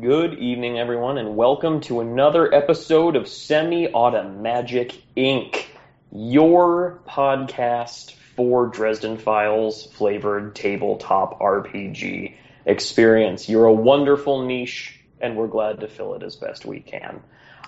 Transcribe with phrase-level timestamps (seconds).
[0.00, 5.64] Good evening, everyone, and welcome to another episode of Semi Automagic Inc.,
[6.12, 12.34] your podcast for Dresden Files flavored tabletop RPG
[12.66, 13.48] experience.
[13.48, 17.22] You're a wonderful niche, and we're glad to fill it as best we can.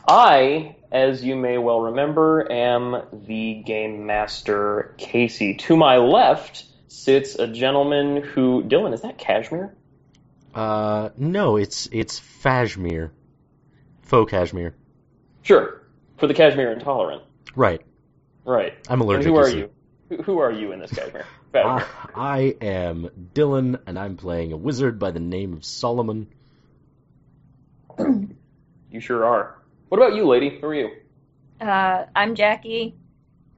[0.06, 5.54] I, as you may well remember, am the game master Casey.
[5.54, 8.62] To my left sits a gentleman who.
[8.62, 9.74] Dylan, is that Cashmere?
[10.54, 13.12] Uh, no, it's it's Fashmere,
[14.02, 14.74] faux Cashmere.
[15.42, 15.82] Sure,
[16.18, 17.22] for the Cashmere intolerant.
[17.54, 17.82] Right.
[18.44, 18.74] Right.
[18.88, 19.26] I'm allergic.
[19.26, 19.70] And who to are you?
[20.08, 21.24] Who- Who are you in this Cashmere?
[21.54, 21.84] I,
[22.16, 26.26] I am Dylan, and I'm playing a wizard by the name of Solomon.
[28.92, 29.56] You sure are.
[29.88, 30.58] What about you, lady?
[30.60, 30.90] Who are you?
[31.60, 32.96] Uh, I'm Jackie.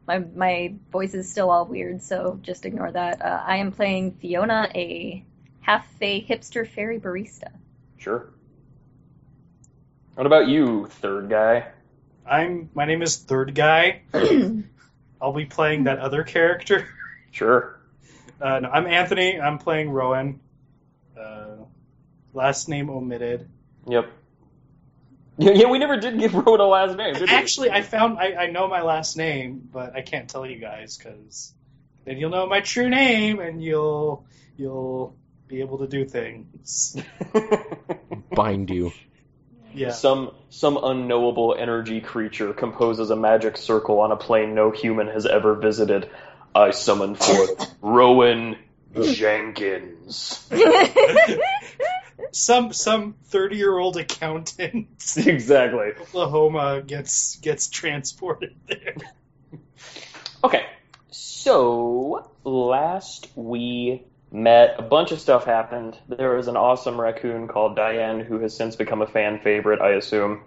[0.07, 3.23] My my voice is still all weird, so just ignore that.
[3.23, 5.25] Uh, I am playing Fiona, a
[5.63, 7.51] half a hipster fairy barista.
[7.97, 8.29] Sure.
[10.15, 11.69] What about you, third guy?
[12.27, 12.69] I'm.
[12.75, 14.03] My name is Third Guy.
[15.21, 16.87] I'll be playing that other character.
[17.31, 17.81] Sure.
[18.41, 19.41] Uh, no, I'm Anthony.
[19.41, 20.41] I'm playing Rowan.
[21.19, 21.65] Uh,
[22.35, 23.49] last name omitted.
[23.89, 24.11] Yep.
[25.39, 27.35] Yeah, yeah, we never did give Rowan a last name, did we?
[27.35, 30.99] Actually, I found I, I know my last name, but I can't tell you guys
[30.99, 31.55] because
[32.05, 34.27] then you'll know my true name and you'll
[34.57, 35.17] you'll
[35.53, 36.97] be able to do things.
[38.35, 38.91] Bind you.
[39.75, 39.91] Yeah.
[39.91, 45.27] Some some unknowable energy creature composes a magic circle on a plane no human has
[45.27, 46.09] ever visited.
[46.55, 48.57] I summon forth Rowan
[49.03, 50.51] Jenkins.
[52.33, 55.93] some some thirty year old accountant exactly.
[56.01, 58.97] Oklahoma gets gets transported there.
[60.45, 60.65] Okay,
[61.11, 65.97] so last we met, a bunch of stuff happened.
[66.09, 69.91] There was an awesome raccoon called Diane who has since become a fan favorite, I
[69.91, 70.43] assume.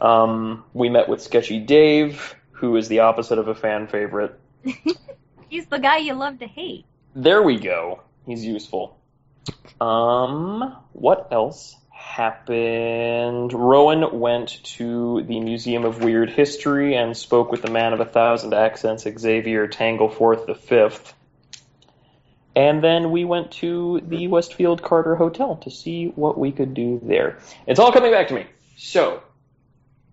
[0.00, 4.38] Um, we met with Sketchy Dave, who is the opposite of a fan favorite.
[5.48, 6.86] He's the guy you love to hate.
[7.14, 8.00] There we go.
[8.26, 8.96] He's useful.
[9.80, 13.52] Um, what else happened?
[13.52, 18.04] Rowan went to the Museum of Weird History and spoke with the man of a
[18.04, 21.14] thousand accents, Xavier Tangleforth the Fifth.
[22.56, 27.00] And then we went to the Westfield Carter Hotel to see what we could do
[27.02, 27.38] there.
[27.66, 28.46] It's all coming back to me.
[28.76, 29.22] So,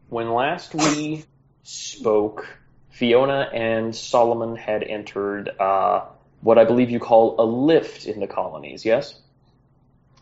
[0.09, 1.25] when last we
[1.63, 2.47] spoke,
[2.89, 6.05] Fiona and Solomon had entered uh,
[6.41, 9.19] what I believe you call a lift in the colonies, yes?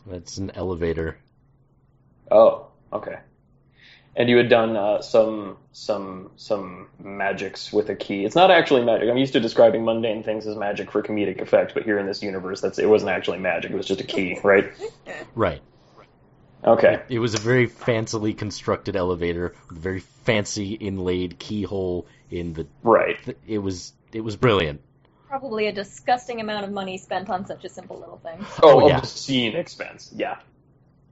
[0.06, 1.18] That's an elevator.
[2.32, 3.20] Oh, okay.
[4.18, 8.24] And you had done uh, some some some magics with a key.
[8.24, 9.10] It's not actually magic.
[9.10, 12.24] I'm used to describing mundane things as magic for comedic effect, but here in this
[12.24, 13.72] universe, that's it wasn't actually magic.
[13.72, 14.72] It was just a key, right?
[15.36, 15.62] Right.
[16.64, 17.02] Okay.
[17.10, 22.68] It was a very fancily constructed elevator with a very fancy inlaid keyhole in the.
[22.84, 23.18] Right.
[23.46, 24.80] It was it was brilliant.
[25.28, 28.38] Probably a disgusting amount of money spent on such a simple little thing.
[28.64, 29.00] Oh, Oh, yeah.
[29.00, 30.10] obscene expense.
[30.16, 30.38] Yeah.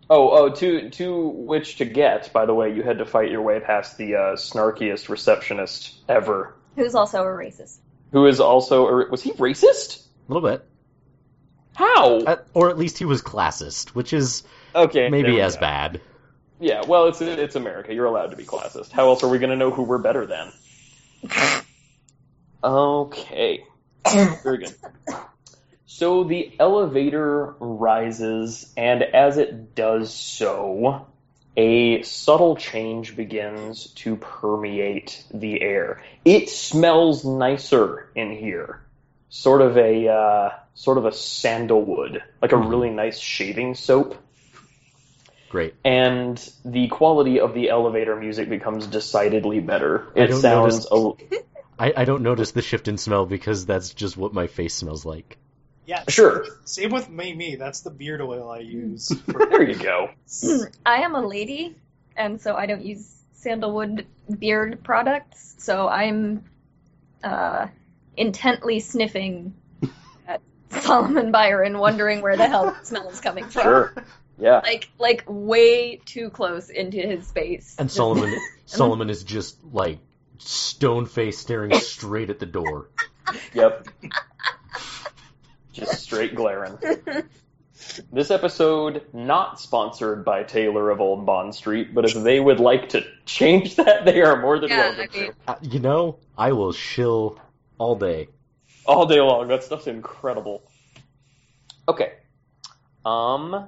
[0.09, 2.31] Oh, oh, to to which to get.
[2.33, 6.53] By the way, you had to fight your way past the uh, snarkiest receptionist ever,
[6.75, 7.77] Who's also a racist.
[8.11, 10.05] who is also a, was he racist?
[10.29, 10.65] A little bit.
[11.75, 12.17] How?
[12.19, 14.43] Uh, or at least he was classist, which is
[14.75, 15.61] okay, there maybe we as go.
[15.61, 16.01] bad.
[16.59, 17.93] Yeah, well, it's it's America.
[17.93, 18.91] You're allowed to be classist.
[18.91, 20.51] How else are we going to know who we're better than?
[22.63, 23.65] Okay.
[24.43, 24.75] Very good.
[26.03, 31.05] So the elevator rises, and as it does so,
[31.55, 36.03] a subtle change begins to permeate the air.
[36.25, 38.81] It smells nicer in here.
[39.29, 42.69] Sort of a uh, sort of a sandalwood, like a Mhm.
[42.69, 44.17] really nice shaving soap
[45.49, 45.73] Great.
[45.85, 46.35] and
[46.65, 50.07] the quality of the elevator music becomes decidedly better.
[50.15, 51.37] It sounds notice- a,
[51.79, 55.05] I, I don't notice the shift in smell because that's just what my face smells
[55.05, 55.37] like.
[55.85, 56.03] Yeah.
[56.07, 56.45] Sure.
[56.65, 57.33] Same with me.
[57.33, 57.55] Me.
[57.55, 59.11] That's the beard oil I use.
[59.25, 60.09] For there you go.
[60.85, 61.75] I am a lady,
[62.15, 64.05] and so I don't use sandalwood
[64.39, 65.55] beard products.
[65.59, 66.45] So I'm
[67.23, 67.67] uh,
[68.15, 69.53] intently sniffing
[70.27, 73.63] at Solomon Byron, wondering where the hell the smell is coming from.
[73.63, 73.95] Sure.
[74.39, 74.61] Yeah.
[74.63, 77.75] Like, like way too close into his space.
[77.77, 78.35] And Solomon
[78.65, 79.99] Solomon is just like
[80.39, 82.89] stone faced staring straight at the door.
[83.53, 83.87] Yep.
[85.73, 86.77] Just straight glaring.
[88.11, 92.89] This episode not sponsored by Taylor of Old Bond Street, but if they would like
[92.89, 95.35] to change that, they are more than Yeah, welcome I mean- to.
[95.47, 97.39] Uh, you know, I will shill
[97.79, 98.29] all day.
[98.85, 99.47] All day long.
[99.47, 100.61] That stuff's incredible.
[101.87, 102.13] Okay.
[103.03, 103.67] Um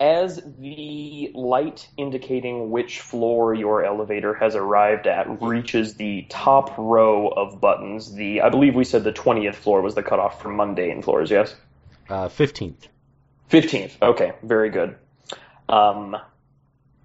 [0.00, 7.28] as the light indicating which floor your elevator has arrived at reaches the top row
[7.28, 11.02] of buttons, the I believe we said the 20th floor was the cutoff for mundane
[11.02, 11.54] floors, yes?
[12.08, 12.88] Uh, 15th.
[13.50, 14.00] 15th.
[14.00, 14.96] Okay, very good.
[15.68, 16.16] Um,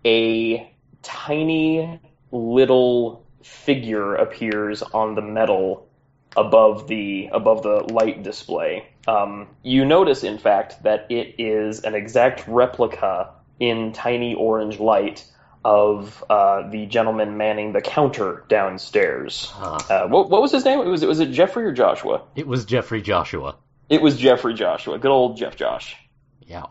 [0.05, 1.99] a tiny
[2.31, 5.87] little figure appears on the metal
[6.35, 8.87] above the above the light display.
[9.07, 15.25] Um, you notice, in fact, that it is an exact replica in tiny orange light
[15.65, 19.49] of uh, the gentleman manning the counter downstairs.
[19.55, 20.79] Ah, Uh, what, what was his name?
[20.79, 22.23] It was was it Jeffrey or Joshua?
[22.35, 23.55] it was Jeffrey Joshua.
[23.89, 24.97] It was Jeffrey Joshua.
[24.99, 25.95] Good old Jeff Josh.
[26.41, 26.65] Yeah.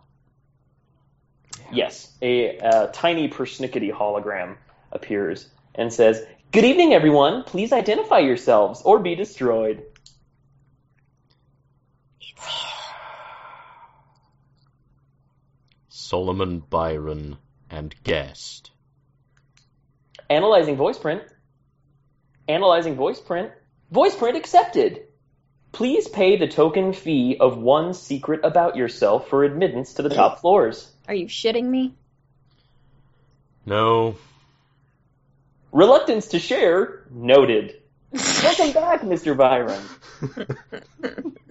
[1.73, 4.57] Yes, a, uh tiny persnickety hologram
[4.91, 6.23] appears and says,
[6.53, 7.45] "Good evening, everyone.
[7.45, 9.87] Please identify yourselves or be destroyed."
[15.89, 17.39] Solomon Byron
[17.71, 18.71] and guest.
[20.29, 21.23] Analyzing voice print.
[22.47, 23.51] Analyzing voice print.
[23.91, 25.07] Voice print accepted.
[25.73, 30.41] Please pay the token fee of one secret about yourself for admittance to the top
[30.41, 30.93] floors.
[31.09, 31.95] Are you shitting me?
[33.65, 34.17] No.
[35.73, 37.81] Reluctance to share noted.
[38.13, 39.37] Welcome back, Mr.
[39.37, 39.83] Byron.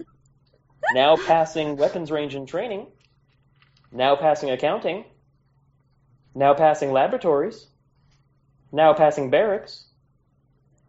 [0.94, 2.86] Now passing weapons range and training.
[3.92, 5.04] Now passing accounting.
[6.34, 7.66] Now passing laboratories.
[8.72, 9.86] Now passing barracks.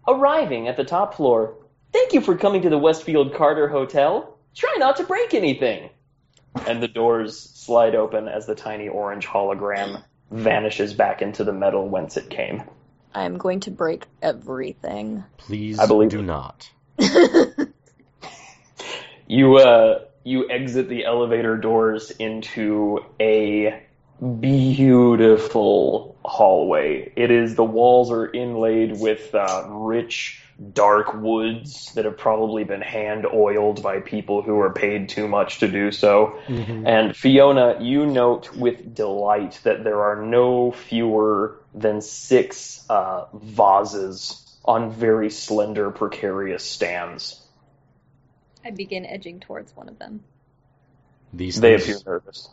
[0.06, 1.56] Arriving at the top floor.
[1.94, 4.38] Thank you for coming to the Westfield Carter Hotel.
[4.56, 5.90] Try not to break anything.
[6.68, 11.88] And the doors slide open as the tiny orange hologram vanishes back into the metal
[11.88, 12.64] whence it came.
[13.14, 15.24] I'm going to break everything.
[15.38, 16.24] Please I believe do it.
[16.24, 16.70] not.
[19.28, 23.82] You uh you exit the elevator doors into a
[24.40, 27.12] beautiful hallway.
[27.16, 32.82] It is the walls are inlaid with uh, rich dark woods that have probably been
[32.82, 36.40] hand oiled by people who are paid too much to do so.
[36.48, 44.40] And Fiona, you note with delight that there are no fewer than six uh, vases
[44.66, 47.40] on very slender, precarious stands.
[48.64, 50.24] I begin edging towards one of them.
[51.34, 52.50] These They appear things, nervous.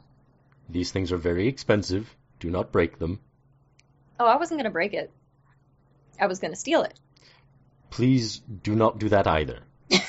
[0.68, 2.14] these things are very expensive.
[2.40, 3.20] Do not break them.
[4.18, 5.10] Oh, I wasn't gonna break it.
[6.18, 6.98] I was gonna steal it.
[7.90, 9.60] Please do not do that either.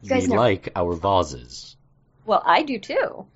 [0.00, 1.76] You guys we never- like our vases.
[2.24, 3.26] Well, I do too.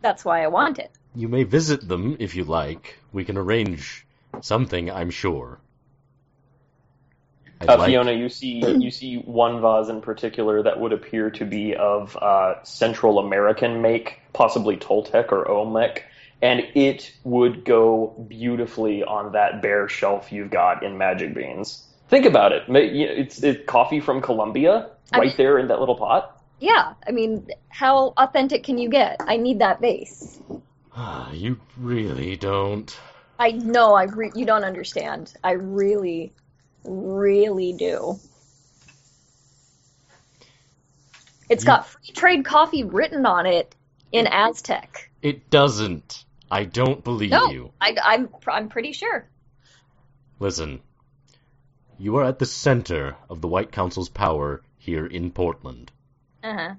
[0.00, 0.90] That's why I want it.
[1.16, 2.98] You may visit them if you like.
[3.10, 4.06] We can arrange
[4.42, 5.58] something, I'm sure.
[7.62, 11.44] Uh, like- Fiona, you see you see one vase in particular that would appear to
[11.46, 16.04] be of uh, Central American make, possibly Toltec or Olmec,
[16.42, 21.82] and it would go beautifully on that bare shelf you've got in Magic Beans.
[22.08, 22.68] Think about it.
[22.68, 25.96] Ma- you know, It's, it's coffee from Colombia I right mean- there in that little
[25.96, 26.34] pot.
[26.60, 29.16] Yeah, I mean, how authentic can you get?
[29.20, 30.38] I need that vase.
[31.32, 32.96] You really don't.
[33.38, 35.34] I know I re- you don't understand.
[35.44, 36.32] I really,
[36.84, 38.18] really do.
[41.48, 43.74] It's You- got free trade coffee written on it
[44.12, 45.10] in Aztec.
[45.22, 46.24] It doesn't.
[46.50, 47.72] I don't believe No, you.
[47.80, 49.28] I, I'm I'm pretty sure.
[50.38, 50.80] Listen,
[51.98, 55.90] you are at the center of the White Council's power here in Portland.
[56.42, 56.74] Uh huh.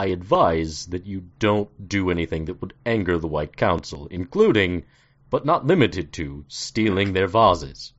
[0.00, 4.86] I advise that you don't do anything that would anger the White Council, including,
[5.28, 7.92] but not limited to, stealing their vases.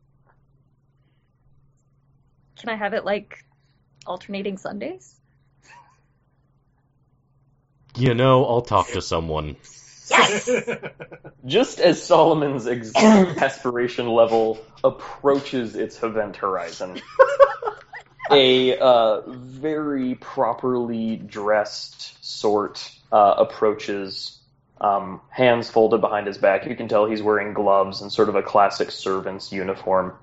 [2.57, 3.45] Can I have it like
[4.07, 5.21] alternating Sundays?
[7.95, 9.57] You know, I'll talk to someone.
[10.09, 10.49] Yes.
[11.45, 16.99] Just as Solomon's exasperation level approaches its event horizon,
[18.35, 24.39] a uh, very properly dressed sort uh, approaches,
[24.79, 26.65] um, hands folded behind his back.
[26.65, 30.13] You can tell he's wearing gloves and sort of a classic servant's uniform.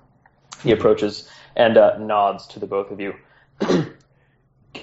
[0.63, 3.13] He approaches and uh, nods to the both of you.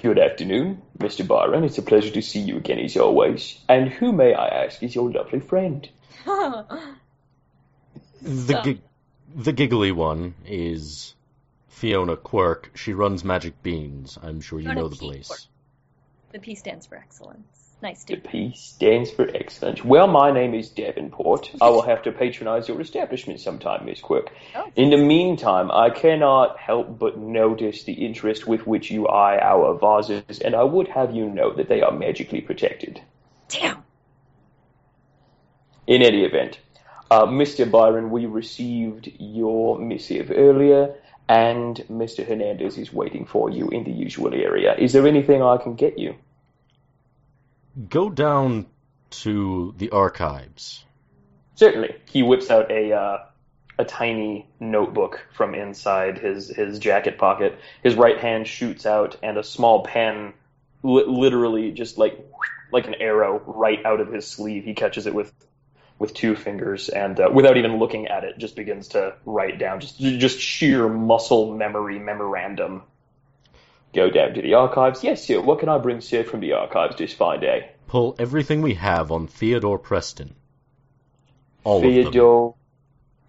[0.01, 1.25] Good afternoon, Mr.
[1.25, 1.63] Byron.
[1.63, 3.59] It's a pleasure to see you again, as always.
[3.69, 5.87] And who, may I ask, is your lovely friend?
[8.21, 8.81] The, So- gi-
[9.35, 11.13] the giggly one is
[11.77, 12.71] Fiona Quirk.
[12.73, 14.17] She runs Magic Beans.
[14.23, 15.05] I'm sure you Fiona know the P.
[15.05, 15.27] place.
[15.27, 15.39] Quirk.
[16.31, 17.45] the P stands for excellence.
[17.83, 19.85] Nice to The P stands for excellent.
[19.85, 21.51] Well, my name is Davenport.
[21.61, 24.31] I will have to patronize your establishment sometime, Miss Quirk.
[24.55, 24.71] Oh.
[24.75, 29.77] In the meantime, I cannot help but notice the interest with which you eye our
[29.77, 32.99] vases, and I would have you know that they are magically protected.
[33.49, 33.83] Damn.
[35.85, 36.59] In any event,
[37.11, 37.69] uh, Mr.
[37.69, 40.95] Byron, we received your missive earlier,
[41.29, 42.25] and Mr.
[42.25, 44.75] Hernandez is waiting for you in the usual area.
[44.77, 46.15] Is there anything I can get you?
[47.89, 48.67] Go down
[49.09, 50.83] to the archives.
[51.55, 51.95] Certainly.
[52.09, 53.17] He whips out a uh,
[53.77, 57.57] a tiny notebook from inside his his jacket pocket.
[57.83, 60.33] His right hand shoots out, and a small pen,
[60.83, 62.19] li- literally just like
[62.71, 64.63] like an arrow, right out of his sleeve.
[64.63, 65.33] He catches it with
[65.99, 69.79] with two fingers, and uh, without even looking at it, just begins to write down
[69.79, 72.83] just just sheer muscle memory memorandum.
[73.93, 75.03] Go down to the archives.
[75.03, 75.41] Yes, sir.
[75.41, 77.71] What can I bring, sir, from the archives this fine day?
[77.87, 80.35] Pull everything we have on Theodore Preston.
[81.63, 81.91] All of them.
[81.91, 82.55] Theodore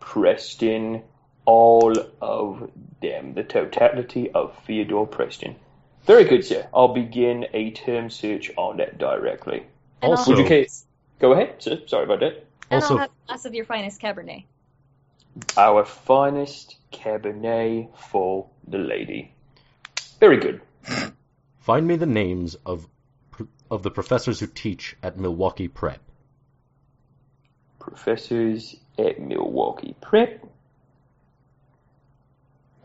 [0.01, 1.03] Preston,
[1.45, 2.71] all of
[3.01, 5.57] them, the totality of Theodore Preston.
[6.05, 6.67] Very good, sir.
[6.75, 9.65] I'll begin a term search on that directly.
[10.03, 10.85] And Also- Would you I'll, case?
[11.19, 11.81] Go ahead, sir.
[11.87, 12.45] Sorry about that.
[12.71, 14.45] And Also- I'll have a glass of your finest Cabernet.
[15.57, 19.35] Our finest Cabernet for the lady.
[20.19, 20.61] Very good.
[21.61, 22.89] Find me the names of
[23.71, 26.01] of the professors who teach at Milwaukee Prep.
[27.79, 30.45] Professors at Milwaukee Prep.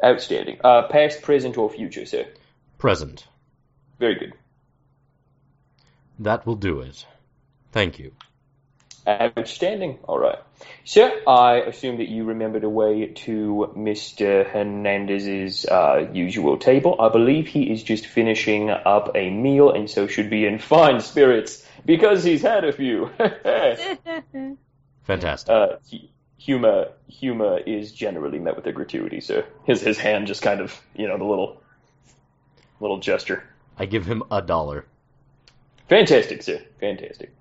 [0.04, 0.60] Outstanding.
[0.64, 2.28] Uh, past, present, or future, sir.
[2.78, 3.26] Present.
[4.00, 4.34] Very good.
[6.20, 7.06] That will do it.
[7.72, 8.12] Thank you.
[9.08, 10.00] Outstanding.
[10.04, 10.40] All right.
[10.86, 14.46] Sir, I assume that you remember the way to Mr.
[14.50, 16.96] Hernandez's uh, usual table.
[17.00, 21.02] I believe he is just finishing up a meal and so should be in fine
[21.02, 23.10] spirits because he's had a few.
[25.04, 25.50] Fantastic.
[25.50, 26.08] uh, hu-
[26.38, 29.46] humor, humor is generally met with a gratuity, sir.
[29.66, 31.62] His his hand just kind of, you know, the little
[32.80, 33.44] little gesture.
[33.78, 34.86] I give him a dollar.
[35.90, 36.62] Fantastic, sir.
[36.80, 37.34] Fantastic.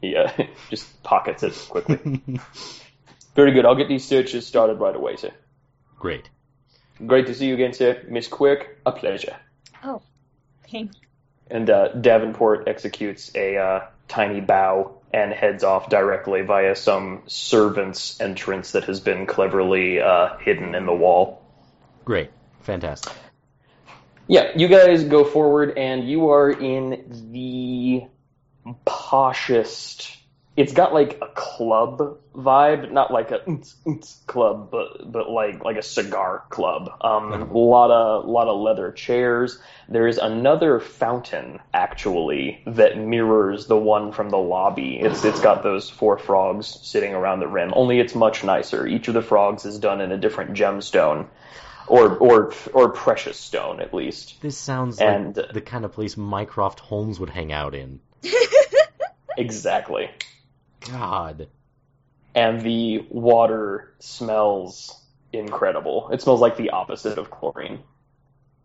[0.00, 0.30] He uh,
[0.70, 1.98] just pockets it quickly.
[3.34, 3.66] Very good.
[3.66, 5.30] I'll get these searches started right away, sir.
[5.98, 6.28] Great.
[7.06, 8.04] Great to see you again, sir.
[8.08, 9.36] Miss Quirk, a pleasure.
[9.82, 10.02] oh,
[10.70, 11.00] thank you.
[11.50, 18.20] And uh, Davenport executes a uh, tiny bow and heads off directly via some servant's
[18.20, 21.42] entrance that has been cleverly uh, hidden in the wall.
[22.04, 22.30] Great.
[22.62, 23.12] Fantastic.
[24.26, 28.04] Yeah, you guys go forward, and you are in the
[28.86, 30.16] poshest.
[30.56, 35.64] It's got like a club vibe, not like a "Unts, unts" club, but but like
[35.64, 36.90] like a cigar club.
[37.00, 39.58] Um, a lot of lot of leather chairs.
[39.88, 45.00] There's another fountain actually that mirrors the one from the lobby.
[45.00, 47.72] It's it's got those four frogs sitting around the rim.
[47.74, 48.86] Only it's much nicer.
[48.86, 51.26] Each of the frogs is done in a different gemstone,
[51.88, 54.40] or or or precious stone at least.
[54.40, 57.98] This sounds And- like the kind of place Mycroft Holmes would hang out in.
[59.36, 60.10] Exactly.
[60.90, 61.48] God.
[62.34, 65.00] And the water smells
[65.32, 66.10] incredible.
[66.12, 67.80] It smells like the opposite of chlorine.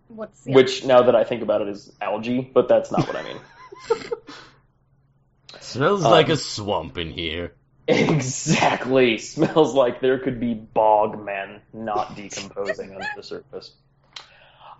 [0.07, 3.15] What's the Which, now that I think about it, is algae, but that's not what
[3.15, 3.37] I mean.
[5.59, 7.53] Smells Um, like a swamp in here.
[7.87, 9.17] exactly.
[9.19, 13.73] Smells like there could be bog men not decomposing under the surface.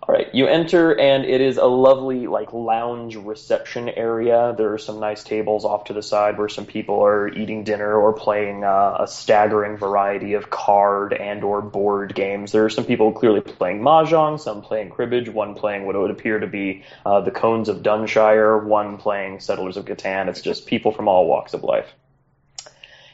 [0.09, 4.55] All right, you enter, and it is a lovely, like, lounge reception area.
[4.57, 7.93] There are some nice tables off to the side where some people are eating dinner
[7.93, 12.51] or playing uh, a staggering variety of card and or board games.
[12.51, 16.09] There are some people clearly playing mahjong, some playing cribbage, one playing what it would
[16.09, 20.27] appear to be uh, the Cones of Dunshire, one playing Settlers of Catan.
[20.27, 21.93] It's just people from all walks of life.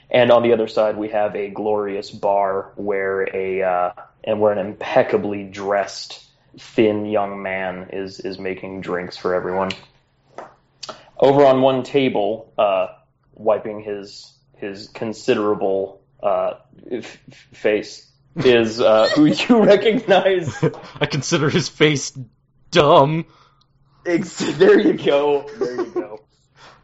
[0.10, 3.92] And on the other side, we have a glorious bar where a uh,
[4.24, 6.25] and where an impeccably dressed
[6.58, 9.72] thin young man is is making drinks for everyone.
[11.18, 12.88] Over on one table, uh,
[13.34, 16.56] wiping his his considerable uh,
[16.92, 17.20] f-
[17.54, 20.64] face, is uh, who you recognize.
[21.00, 22.18] I consider his face
[22.72, 23.26] dumb.
[24.06, 25.50] Ex- there you go.
[25.58, 26.22] There you go.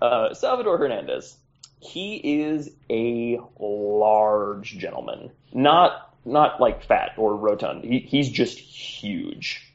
[0.02, 1.38] Uh, Salvador Hernandez.
[1.80, 5.32] He is a large gentleman.
[5.54, 7.84] Not not like fat or rotund.
[7.84, 9.68] He, he's just huge.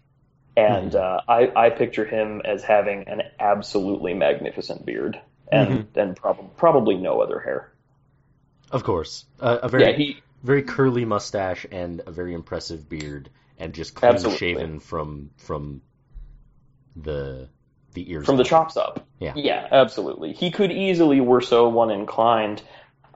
[0.57, 5.21] And uh, I, I picture him as having an absolutely magnificent beard
[5.53, 7.73] and and prob- probably no other hair.
[8.71, 9.27] Of course.
[9.39, 13.95] Uh, a very Yeah, he very curly mustache and a very impressive beard and just
[13.95, 14.39] clean Absolutely.
[14.39, 15.83] shaven from from
[16.95, 17.49] the
[17.93, 19.07] the ears from the chops up.
[19.19, 19.33] Yeah.
[19.37, 20.33] Yeah, absolutely.
[20.33, 22.63] He could easily, were so one inclined,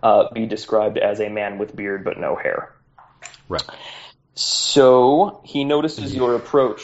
[0.02, 2.74] uh, be described as a man with beard but no hair.
[3.50, 3.64] Right.
[4.34, 6.80] So he notices your approach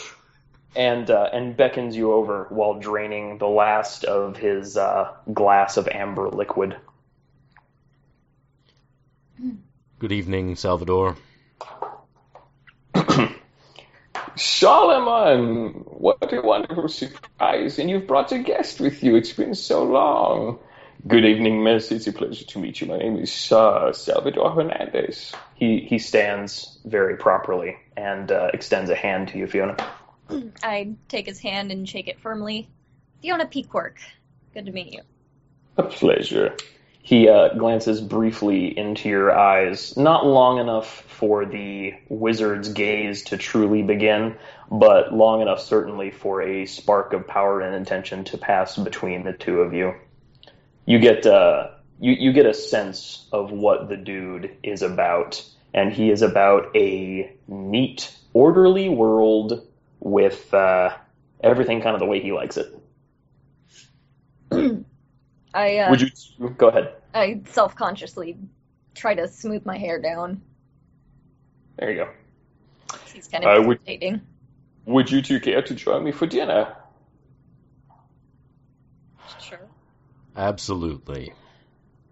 [0.75, 5.87] and uh, and beckons you over while draining the last of his uh, glass of
[5.87, 6.75] amber liquid.
[9.99, 11.15] Good evening, Salvador.
[14.35, 17.79] Solomon, what a wonderful surprise!
[17.79, 19.15] And you've brought a guest with you.
[19.15, 20.59] It's been so long.
[21.05, 21.91] Good evening, Miss.
[21.91, 22.87] It's a pleasure to meet you.
[22.87, 25.31] My name is Sir Salvador Hernandez.
[25.53, 29.77] He he stands very properly and uh, extends a hand to you, Fiona.
[30.63, 32.67] I take his hand and shake it firmly.
[33.21, 33.99] Fiona Peacock.
[34.53, 35.01] Good to meet you.
[35.77, 36.55] A pleasure.
[37.03, 43.37] He uh, glances briefly into your eyes, not long enough for the wizard's gaze to
[43.37, 44.35] truly begin,
[44.69, 49.31] but long enough certainly for a spark of power and intention to pass between the
[49.31, 49.93] two of you.
[50.87, 51.67] You get uh,
[51.99, 56.73] you you get a sense of what the dude is about, and he is about
[56.77, 59.67] a neat, orderly world
[59.99, 60.95] with uh,
[61.43, 62.73] everything kind of the way he likes it.
[65.53, 66.93] I uh, Would you go ahead?
[67.13, 68.37] I self-consciously
[68.95, 70.41] try to smooth my hair down.
[71.77, 72.09] There you go.
[73.13, 74.21] He's kind of would- irritating.
[74.85, 76.73] Would you two care to join me for dinner?
[80.37, 81.33] Absolutely.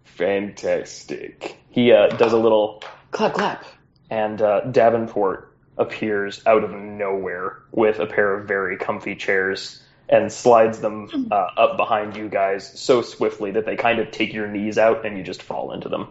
[0.03, 1.58] Fantastic.
[1.70, 3.65] He uh, does a little clap clap,
[4.10, 10.32] and uh, Davenport appears out of nowhere with a pair of very comfy chairs and
[10.32, 14.48] slides them uh, up behind you guys so swiftly that they kind of take your
[14.48, 16.08] knees out and you just fall into them.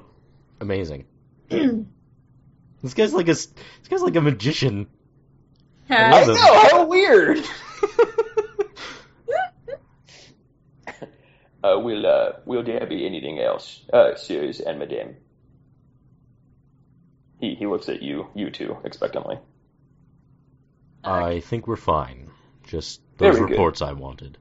[0.61, 1.07] Amazing.
[2.83, 4.87] This guy's like a s- this guy's like a magician.
[5.89, 7.39] I I know how weird.
[11.65, 15.17] Uh, will uh, will there be anything else, uh, sirs and madame?
[17.41, 19.39] He he looks at you, you two, expectantly.
[21.03, 22.31] I think we're fine.
[22.67, 23.53] Just those Very good.
[23.53, 24.37] reports I wanted.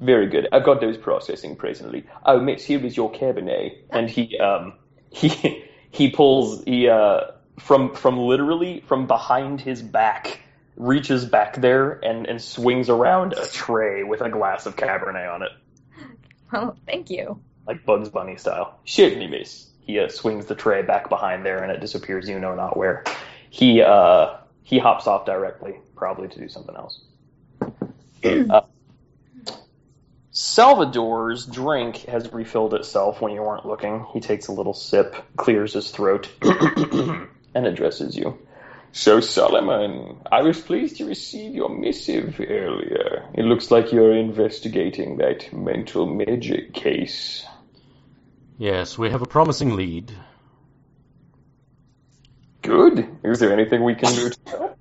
[0.00, 0.48] Very good.
[0.50, 2.04] I've got those processing presently.
[2.24, 3.76] Oh, miss, here is your cabernet.
[3.90, 4.72] and he um
[5.10, 10.40] he he pulls he uh from from literally from behind his back
[10.76, 15.42] reaches back there and and swings around a tray with a glass of cabernet on
[15.42, 15.50] it
[16.52, 17.40] Oh, thank you.
[17.66, 21.72] like bugs bunny style certainly miss he uh, swings the tray back behind there and
[21.72, 23.04] it disappears you know not where
[23.50, 27.00] he uh he hops off directly probably to do something else
[28.50, 28.62] uh,
[30.30, 34.06] Salvador's drink has refilled itself when you weren't looking.
[34.14, 38.38] He takes a little sip, clears his throat, and addresses you.
[38.92, 43.26] So, Solomon, I was pleased to receive your missive earlier.
[43.32, 47.44] It looks like you're investigating that mental magic case.
[48.58, 50.12] Yes, we have a promising lead.
[52.60, 53.08] Good.
[53.24, 54.78] Is there anything we can do to help?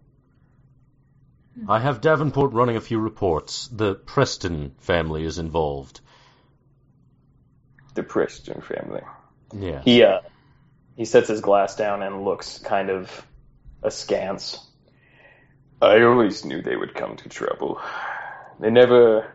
[1.67, 3.67] I have Davenport running a few reports.
[3.67, 6.01] The Preston family is involved.
[7.93, 9.01] The Preston family.
[9.53, 9.81] Yeah.
[9.83, 10.19] He uh,
[10.95, 13.25] he sets his glass down and looks kind of
[13.83, 14.59] askance.
[15.81, 17.81] I always knew they would come to trouble.
[18.59, 19.25] They never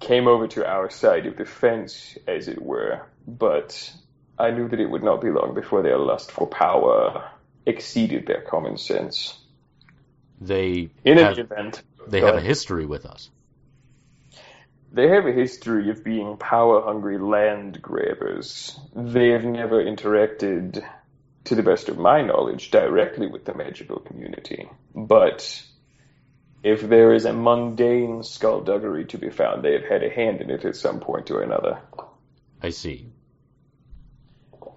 [0.00, 3.92] came over to our side of the fence, as it were, but
[4.38, 7.30] I knew that it would not be long before their lust for power
[7.66, 9.38] exceeded their common sense.
[10.40, 13.30] They In have, any event, they have a history with us.
[14.92, 18.80] They have a history of being power hungry land grabbers.
[18.96, 20.82] They have never interacted,
[21.44, 24.68] to the best of my knowledge, directly with the magical community.
[24.94, 25.62] But
[26.62, 30.50] if there is a mundane skullduggery to be found, they have had a hand in
[30.50, 31.80] it at some point or another.
[32.62, 33.12] I see.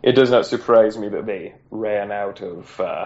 [0.02, 3.06] It does not surprise me that they ran out of uh,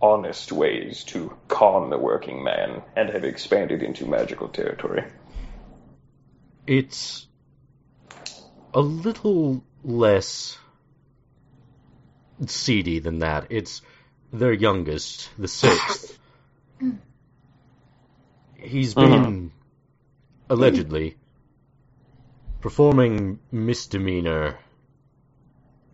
[0.00, 5.04] honest ways to con the working man and have expanded into magical territory.
[6.66, 7.26] It's
[8.72, 10.58] a little less
[12.46, 13.46] seedy than that.
[13.50, 13.82] It's
[14.32, 16.18] their youngest, the sixth.
[18.56, 19.52] He's been
[20.48, 21.16] allegedly
[22.60, 24.58] performing misdemeanor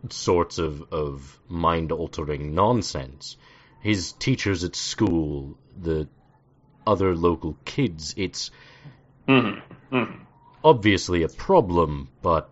[0.09, 3.37] sorts of, of mind altering nonsense.
[3.81, 6.07] His teachers at school, the
[6.87, 8.51] other local kids, it's
[9.27, 10.19] Mhm, mhm.
[10.63, 12.49] obviously a problem, but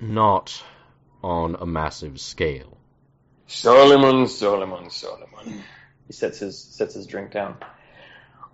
[0.00, 0.62] not
[1.22, 2.76] on a massive scale.
[3.50, 5.64] Solomon, Solomon, Solomon.
[6.06, 7.56] he sets his sets his drink down.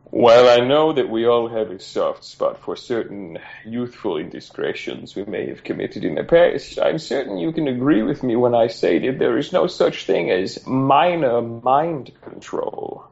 [0.04, 5.24] While I know that we all have a soft spot for certain youthful indiscretions we
[5.24, 8.68] may have committed in the past, I'm certain you can agree with me when I
[8.68, 13.04] say that there is no such thing as minor mind control.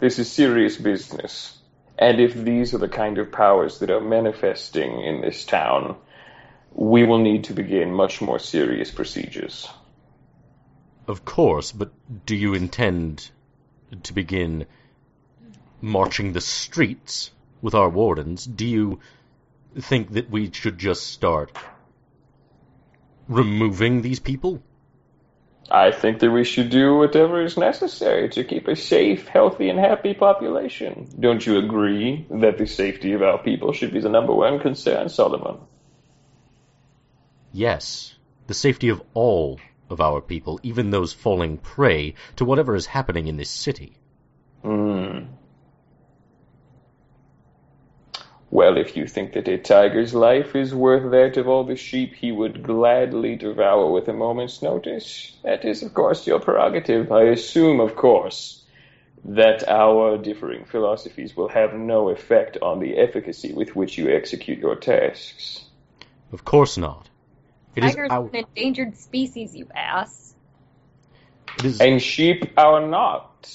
[0.00, 1.56] This is serious business.
[1.98, 5.96] And if these are the kind of powers that are manifesting in this town,
[6.74, 9.68] we will need to begin much more serious procedures.
[11.06, 11.92] Of course, but
[12.26, 13.30] do you intend
[14.02, 14.66] to begin
[15.80, 17.30] marching the streets
[17.62, 18.44] with our wardens?
[18.44, 19.00] Do you
[19.78, 21.56] think that we should just start
[23.28, 24.62] removing these people?
[25.70, 29.78] I think that we should do whatever is necessary to keep a safe, healthy, and
[29.78, 31.08] happy population.
[31.18, 35.08] Don't you agree that the safety of our people should be the number one concern,
[35.08, 35.58] Solomon?
[37.56, 38.16] Yes,
[38.48, 43.28] the safety of all of our people, even those falling prey to whatever is happening
[43.28, 43.96] in this city.
[44.62, 45.26] Hmm.
[48.50, 52.14] Well, if you think that a tiger's life is worth that of all the sheep
[52.14, 57.12] he would gladly devour with a moment's notice, that is, of course, your prerogative.
[57.12, 58.64] I assume, of course,
[59.26, 64.58] that our differing philosophies will have no effect on the efficacy with which you execute
[64.58, 65.66] your tasks.
[66.32, 67.10] Of course not.
[67.76, 70.34] It is Tiger's our, an endangered species, you ass.
[71.58, 73.52] it is And sheep are not.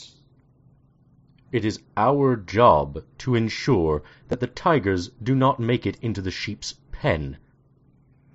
[1.52, 6.32] It is our job to ensure that the tigers do not make it into the
[6.32, 7.38] sheep's pen.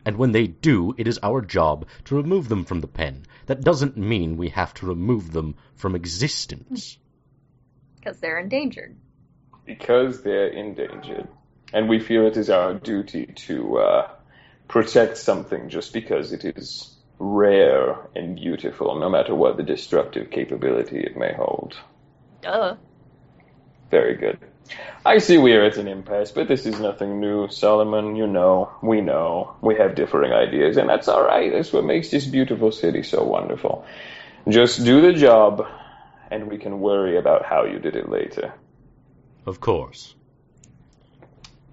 [0.04, 3.24] And when they do, it is our job to remove them from the pen.
[3.46, 6.98] That doesn't mean we have to remove them from existence.
[7.96, 8.96] Because they're endangered.
[9.64, 11.26] because they're endangered,
[11.72, 14.08] and we feel it is our duty to uh,
[14.68, 20.98] protect something just because it is rare and beautiful, no matter what the destructive capability
[20.98, 21.76] it may hold.
[22.42, 22.76] Duh.
[23.90, 24.38] Very good.
[25.04, 28.16] I see we are at an impasse, but this is nothing new, Solomon.
[28.16, 31.52] You know, we know, we have differing ideas, and that's all right.
[31.52, 33.84] That's what makes this beautiful city so wonderful.
[34.48, 35.66] Just do the job,
[36.30, 38.54] and we can worry about how you did it later.
[39.46, 40.14] Of course.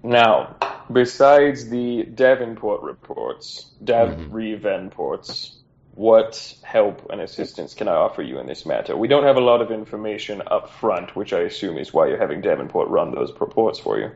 [0.02, 0.56] Now,
[0.90, 4.32] besides the Davenport reports, Dav mm-hmm.
[4.32, 5.58] Revenports,
[5.94, 8.96] what help and assistance can I offer you in this matter?
[8.96, 12.18] We don't have a lot of information up front, which I assume is why you're
[12.18, 14.10] having Davenport run those reports for you.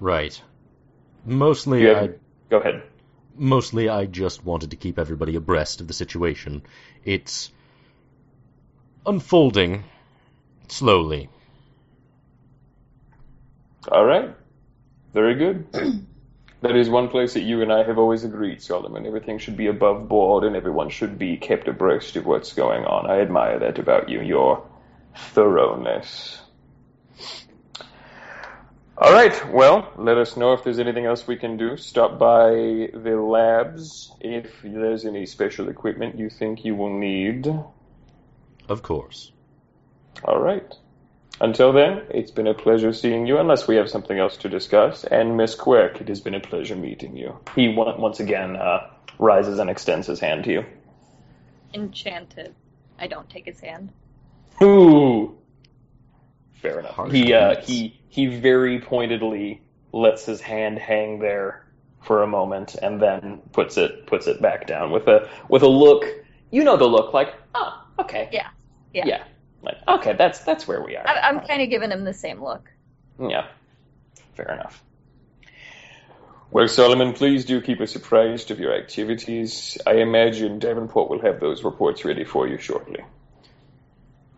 [0.00, 0.40] Right.
[1.24, 2.10] Mostly You I
[2.50, 2.82] Go ahead.
[3.36, 6.62] mostly I just wanted to keep everybody abreast of the situation.
[7.04, 7.50] It's
[9.06, 9.84] unfolding
[10.68, 11.28] slowly.
[13.90, 14.34] All right.
[15.14, 15.66] Very good.
[16.60, 19.06] that is one place that you and I have always agreed, Solomon.
[19.06, 23.08] Everything should be above board and everyone should be kept abreast of what's going on.
[23.08, 24.66] I admire that about you, your
[25.16, 26.40] thoroughness.
[28.98, 29.52] All right.
[29.52, 31.76] Well, let us know if there's anything else we can do.
[31.76, 32.50] Stop by
[32.92, 37.46] the labs if there's any special equipment you think you will need.
[38.68, 39.30] Of course.
[40.24, 40.74] All right.
[41.44, 45.04] Until then, it's been a pleasure seeing you, unless we have something else to discuss.
[45.04, 47.38] And Miss Quirk, it has been a pleasure meeting you.
[47.54, 50.64] He once again uh, rises and extends his hand to you.
[51.74, 52.54] Enchanted.
[52.98, 53.92] I don't take his hand.
[54.62, 55.36] Ooh.
[56.62, 56.94] Fair enough.
[56.94, 59.60] Harsh He uh, he he very pointedly
[59.92, 61.66] lets his hand hang there
[62.00, 65.68] for a moment, and then puts it puts it back down with a with a
[65.68, 66.06] look.
[66.50, 68.48] You know the look, like oh, okay, Yeah.
[68.94, 69.06] Yeah.
[69.06, 69.24] yeah,
[69.64, 71.06] like okay, that's that's where we are.
[71.06, 72.70] I, I'm kind of giving him the same look.
[73.18, 73.46] Yeah,
[74.34, 74.82] fair enough.
[76.50, 79.76] Well, Solomon, please do keep us apprised of your activities.
[79.84, 83.04] I imagine Davenport will have those reports ready for you shortly.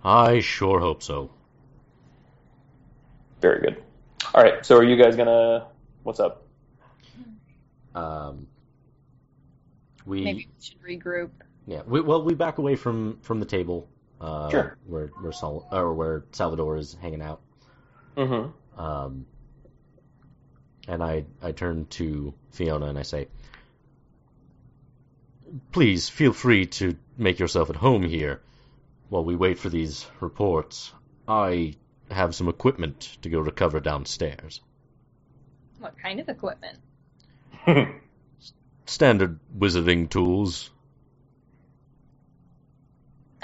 [0.03, 1.31] I sure hope so.
[3.43, 3.83] Very good.
[4.35, 5.67] All right, so are you guys gonna?
[6.05, 6.45] What's up?
[7.95, 8.47] Um,
[10.07, 11.31] we Maybe we should regroup.
[11.67, 11.83] yeah.
[11.87, 13.89] We, well, we back away from from the table.
[14.21, 14.79] Uh, Sure.
[14.87, 17.41] Where where Sol- or where Salvador is hanging out.
[18.17, 18.81] Mm-hmm.
[18.81, 19.27] Um,
[20.89, 23.29] and I I turn to Fiona and I say,
[25.73, 28.41] "Please feel free to make yourself at home here
[29.09, 30.93] while we wait for these reports.
[31.29, 31.75] I
[32.11, 34.61] have some equipment to go recover downstairs.
[35.79, 36.79] What kind of equipment?
[38.87, 40.71] Standard wizarding tools.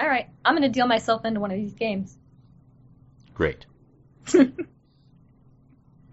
[0.02, 2.18] All right, I'm gonna deal myself into one of these games.
[3.34, 3.66] Great.
[4.34, 4.42] All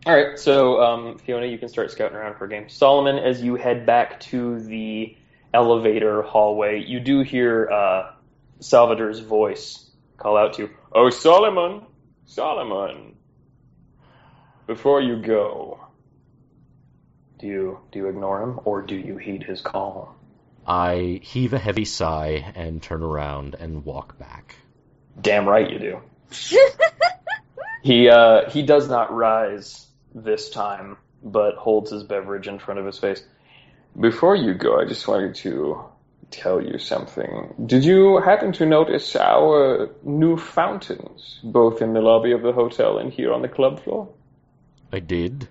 [0.05, 2.69] right, so um, Fiona, you can start scouting around for a game.
[2.69, 5.17] Solomon, as you head back to the
[5.55, 8.11] elevator hallway, you do hear uh,
[8.59, 11.81] Salvador's voice call out to you, "Oh, Solomon,
[12.27, 13.15] Solomon!
[14.67, 15.79] Before you go,
[17.39, 20.18] do you do you ignore him or do you heed his call?"
[20.65, 24.55] I heave a heavy sigh and turn around and walk back.
[25.19, 26.01] Damn right you do.
[27.81, 32.85] He uh, he does not rise this time, but holds his beverage in front of
[32.85, 33.23] his face.
[33.99, 35.83] Before you go, I just wanted to
[36.29, 37.53] tell you something.
[37.65, 42.97] Did you happen to notice our new fountains, both in the lobby of the hotel
[42.99, 44.09] and here on the club floor?
[44.91, 45.47] I did.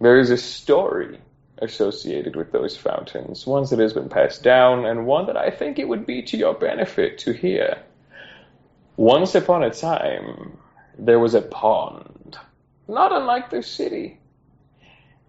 [0.00, 1.18] There is a story
[1.60, 5.78] associated with those fountains, one that has been passed down, and one that I think
[5.78, 7.78] it would be to your benefit to hear.
[8.96, 10.58] Once upon a time,
[10.98, 12.36] there was a pond,
[12.88, 14.18] not unlike this city.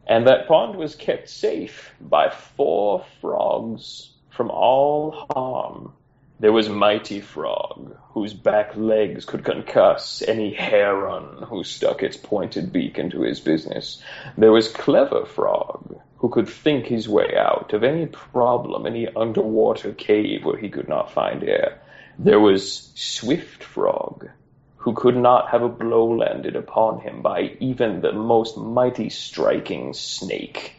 [0.07, 5.93] And that pond was kept safe by four frogs from all harm.
[6.39, 12.71] There was Mighty Frog, whose back legs could concuss any heron who stuck its pointed
[12.71, 14.01] beak into his business.
[14.37, 19.93] There was Clever Frog, who could think his way out of any problem, any underwater
[19.93, 21.81] cave where he could not find air.
[22.17, 24.29] There was Swift Frog,
[24.75, 29.93] who could not have a blow landed upon him by even the most mighty striking
[29.93, 30.75] snake.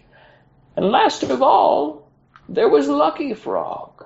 [0.77, 2.11] And last of all,
[2.49, 4.05] there was Lucky Frog,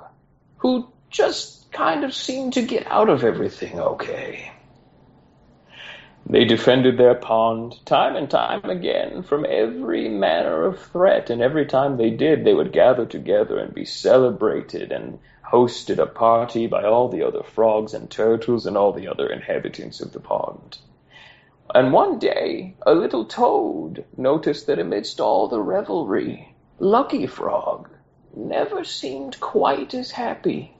[0.58, 4.52] who just kind of seemed to get out of everything okay.
[6.26, 11.66] They defended their pond time and time again from every manner of threat, and every
[11.66, 16.84] time they did, they would gather together and be celebrated and hosted a party by
[16.84, 20.78] all the other frogs and turtles and all the other inhabitants of the pond.
[21.74, 27.90] And one day, a little toad noticed that amidst all the revelry, Lucky Frog
[28.34, 30.74] never seemed quite as happy.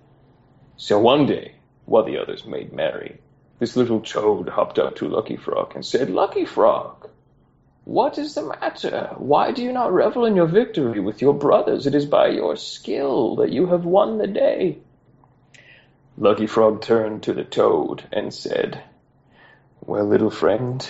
[0.76, 3.20] So one day, while the others made merry,
[3.58, 7.08] this little toad hopped up to Lucky Frog and said, Lucky Frog,
[7.84, 9.14] what is the matter?
[9.18, 11.86] Why do you not revel in your victory with your brothers?
[11.86, 14.78] It is by your skill that you have won the day.
[16.16, 18.82] Lucky Frog turned to the toad and said,
[19.80, 20.88] Well, little friend,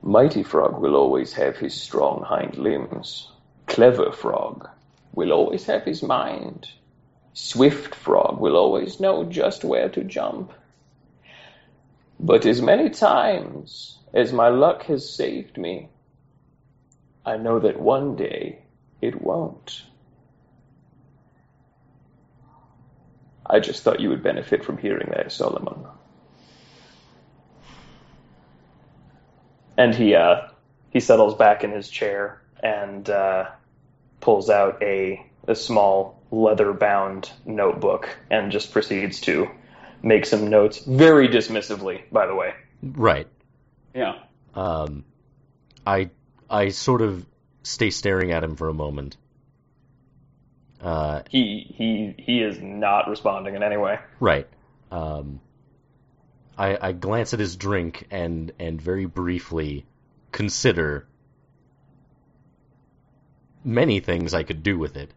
[0.00, 3.30] Mighty Frog will always have his strong hind limbs.
[3.66, 4.68] Clever Frog
[5.12, 6.68] will always have his mind.
[7.34, 10.52] Swift Frog will always know just where to jump.
[12.22, 15.88] But as many times as my luck has saved me,
[17.26, 18.60] I know that one day
[19.00, 19.82] it won't.
[23.44, 25.84] I just thought you would benefit from hearing that, Solomon.
[29.76, 30.42] And he uh,
[30.90, 33.50] he settles back in his chair and uh,
[34.20, 39.50] pulls out a a small leather bound notebook and just proceeds to
[40.02, 42.54] make some notes very dismissively, by the way.
[42.82, 43.28] Right.
[43.94, 44.18] Yeah.
[44.54, 45.04] Um,
[45.86, 46.10] I
[46.50, 47.24] I sort of
[47.62, 49.16] stay staring at him for a moment.
[50.80, 53.98] Uh, He he he is not responding in any way.
[54.20, 54.48] right.
[54.90, 55.40] Um,
[56.58, 59.86] I I glance at his drink and and very briefly
[60.32, 61.06] consider
[63.64, 65.12] many things I could do with it.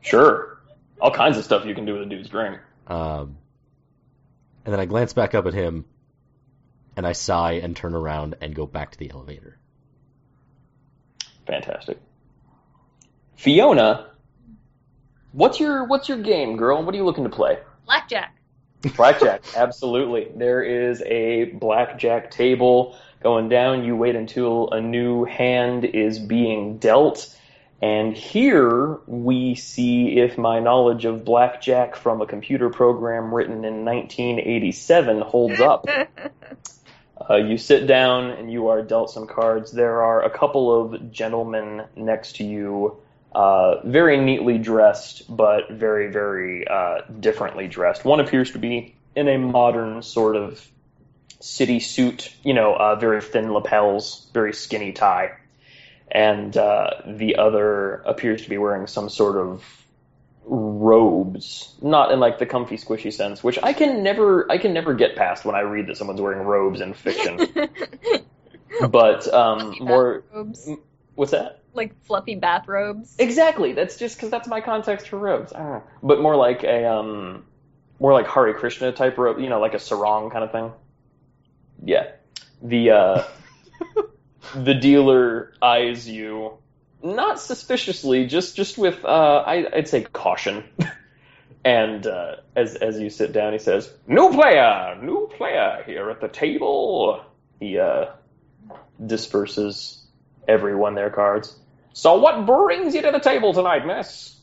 [0.00, 0.58] Sure.
[1.00, 2.58] All kinds of stuff you can do with a dude's drink.
[2.86, 3.36] Um,
[4.64, 5.84] and then I glance back up at him,
[6.96, 9.58] and I sigh and turn around and go back to the elevator.
[11.46, 11.98] Fantastic.
[13.36, 14.10] Fiona,
[15.32, 16.82] what's your what's your game, girl?
[16.82, 17.58] What are you looking to play?
[17.86, 18.36] Blackjack.
[18.96, 20.28] Blackjack, absolutely.
[20.34, 23.84] There is a blackjack table going down.
[23.84, 27.36] You wait until a new hand is being dealt.
[27.82, 33.84] And here we see if my knowledge of blackjack from a computer program written in
[33.84, 35.86] 1987 holds up.
[37.30, 39.70] Uh, you sit down and you are dealt some cards.
[39.70, 42.96] There are a couple of gentlemen next to you,
[43.32, 48.04] uh, very neatly dressed, but very, very uh, differently dressed.
[48.04, 50.66] One appears to be in a modern sort of
[51.40, 55.32] city suit, you know, uh, very thin lapels, very skinny tie.
[56.14, 59.64] And uh, the other appears to be wearing some sort of
[60.44, 64.92] robes, not in like the comfy squishy sense, which I can never I can never
[64.92, 67.48] get past when I read that someone's wearing robes in fiction.
[68.90, 70.68] but um, more Robes.
[71.14, 71.62] what's that?
[71.72, 73.16] Like fluffy bathrobes.
[73.18, 73.72] Exactly.
[73.72, 75.52] That's just because that's my context for robes.
[75.54, 75.80] I.
[76.02, 77.44] But more like a um,
[77.98, 80.72] more like Hare Krishna type robe, you know, like a sarong kind of thing.
[81.84, 82.10] Yeah.
[82.60, 83.24] The uh,
[84.54, 86.58] the dealer eyes you
[87.02, 90.64] not suspiciously, just just with uh, I, I'd say caution.
[91.64, 96.20] and uh, as as you sit down, he says, "New player, new player here at
[96.20, 97.24] the table."
[97.60, 98.06] He uh,
[99.04, 100.04] disperses
[100.46, 101.56] everyone their cards.
[101.92, 104.36] So what brings you to the table tonight, miss?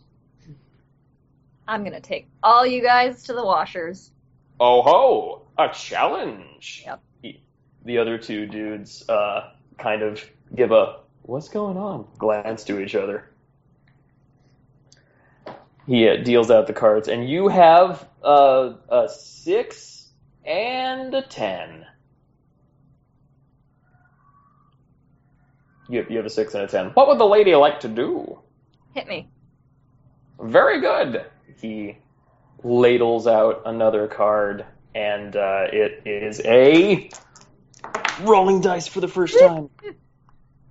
[1.67, 4.11] I'm gonna take all you guys to the washers.
[4.59, 6.83] Oh ho, a challenge.
[6.85, 7.01] Yep.
[7.21, 7.41] He,
[7.85, 10.23] the other two dudes uh, kind of
[10.55, 13.29] give a "What's going on?" glance to each other.
[15.87, 20.09] He uh, deals out the cards, and you have uh, a six
[20.45, 21.85] and a ten.
[25.89, 26.89] You have, you have a six and a ten.
[26.91, 28.39] What would the lady like to do?
[28.93, 29.27] Hit me.
[30.39, 31.25] Very good.
[31.59, 31.97] He
[32.63, 37.09] ladles out another card, and uh, it is a
[38.21, 39.69] rolling dice for the first time.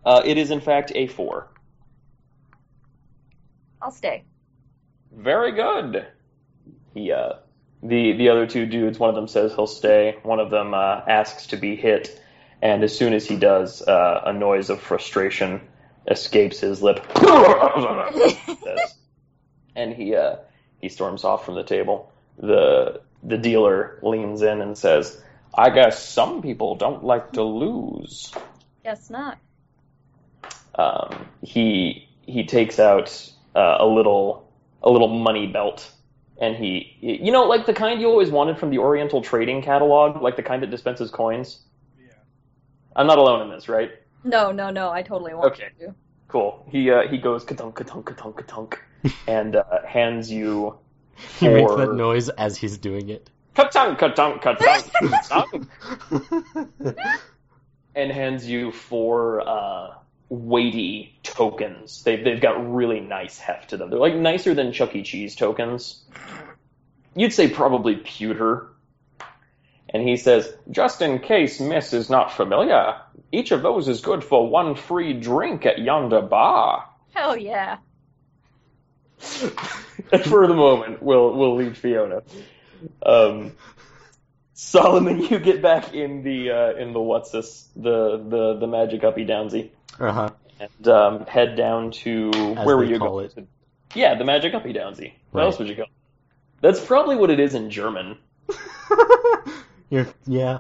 [0.05, 1.49] Uh, it is in fact a four.
[3.81, 4.25] I'll stay.
[5.13, 6.07] Very good.
[6.95, 7.35] He, uh,
[7.83, 8.99] the the other two dudes.
[8.99, 10.17] One of them says he'll stay.
[10.23, 12.21] One of them uh, asks to be hit,
[12.63, 15.61] and as soon as he does, uh, a noise of frustration
[16.09, 17.05] escapes his lip.
[19.77, 20.37] And he uh,
[20.81, 22.13] he storms off from the table.
[22.37, 25.23] The the dealer leans in and says,
[25.59, 28.33] "I guess some people don't like to lose."
[28.85, 29.39] Guess not.
[30.75, 34.49] Um, he he takes out uh, a little
[34.83, 35.91] a little money belt,
[36.41, 40.23] and he you know like the kind you always wanted from the Oriental Trading Catalog,
[40.23, 41.61] like the kind that dispenses coins.
[41.99, 42.13] Yeah.
[42.95, 43.91] I'm not alone in this, right?
[44.25, 44.91] No, no, no.
[44.91, 45.71] I totally want Okay.
[45.81, 45.95] to.
[46.29, 46.65] Cool.
[46.71, 48.79] He uh, he goes katunk katunk katunk katunk,
[49.27, 50.79] and uh, hands you
[51.41, 53.31] He makes that noise as he's doing it.
[53.59, 55.69] Katunk katunk katunk
[56.71, 57.27] katunk,
[57.95, 59.95] and hands you four uh,
[60.29, 62.03] weighty tokens.
[62.05, 63.91] They've they've got really nice heft to them.
[63.91, 65.03] They're like nicer than Chuck E.
[65.03, 66.03] Cheese tokens.
[67.15, 68.69] You'd say probably pewter.
[69.91, 72.97] And he says, just in case Miss is not familiar,
[73.33, 76.87] each of those is good for one free drink at yonder bar.
[77.15, 77.79] Hell yeah.
[80.13, 82.23] and for the moment, we'll we'll leave Fiona.
[83.05, 83.53] Um,
[84.55, 89.05] Solomon, you get back in the uh, in the what's this the the the magic
[89.05, 90.31] uppy downsy Uh huh.
[90.61, 93.27] and um, head down to As where were you call going?
[93.37, 93.49] it.
[93.95, 95.13] Yeah, the magic uppy downsy.
[95.31, 95.45] What Right.
[95.47, 95.85] else would you call?
[95.85, 95.91] it?
[96.61, 98.19] That's probably what it is in German.
[99.91, 100.59] Yeah, Yeah,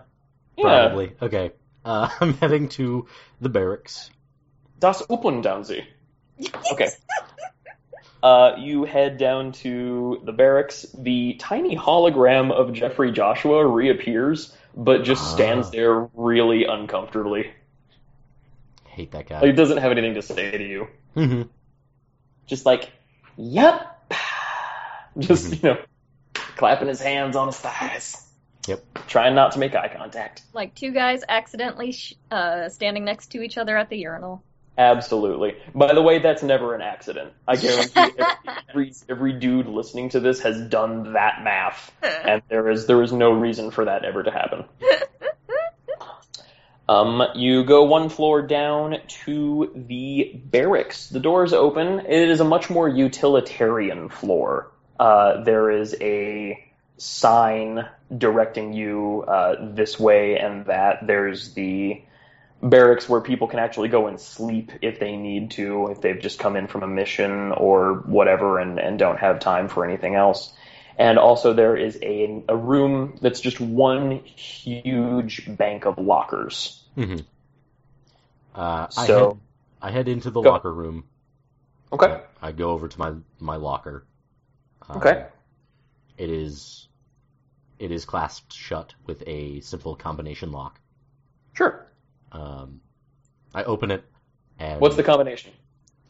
[0.56, 1.12] probably.
[1.20, 1.52] Okay.
[1.84, 3.06] Uh, I'm heading to
[3.42, 4.10] the barracks.
[4.78, 5.84] das Uppendownsee.
[6.72, 6.88] Okay.
[8.22, 10.84] Uh, you head down to the barracks.
[10.98, 15.70] The tiny hologram of Jeffrey Joshua reappears, but just stands Ah.
[15.70, 17.52] there really uncomfortably.
[18.86, 19.40] Hate that guy.
[19.40, 20.88] Like, it doesn't have anything to say to you.
[21.14, 21.42] hmm
[22.46, 22.90] Just like,
[23.36, 23.94] yep.
[25.18, 25.78] Just, you know,
[26.34, 28.24] clapping his hands on his thighs.
[28.66, 28.84] Yep.
[29.06, 30.42] Trying not to make eye contact.
[30.52, 34.42] Like two guys accidentally sh- uh, standing next to each other at the urinal.
[34.78, 35.56] Absolutely.
[35.74, 37.32] By the way, that's never an accident.
[37.48, 38.22] I guarantee
[38.68, 43.12] every, every dude listening to this has done that math, and there is there is
[43.12, 44.64] no reason for that ever to happen.
[46.90, 51.10] Um, you go one floor down to the barracks.
[51.10, 52.00] The doors open.
[52.00, 54.72] It is a much more utilitarian floor.
[54.98, 57.86] Uh, there is a sign
[58.16, 61.06] directing you uh, this way and that.
[61.06, 62.00] There's the
[62.62, 66.38] barracks where people can actually go and sleep if they need to, if they've just
[66.38, 70.52] come in from a mission or whatever and, and don't have time for anything else.
[70.96, 76.82] And also there is a, a room that's just one huge bank of lockers.
[76.96, 77.16] hmm
[78.54, 79.38] Uh, I So- head,
[79.80, 80.50] I head into the Go.
[80.50, 81.04] locker room.
[81.92, 82.20] Okay.
[82.42, 84.04] I go over to my my locker.
[84.88, 85.26] Um, Okay.
[86.18, 86.88] It is
[87.78, 90.80] it is clasped shut with a simple combination lock.
[91.54, 91.86] Sure.
[92.32, 92.80] Um,
[93.54, 94.04] I open it
[94.58, 95.52] and What's the combination?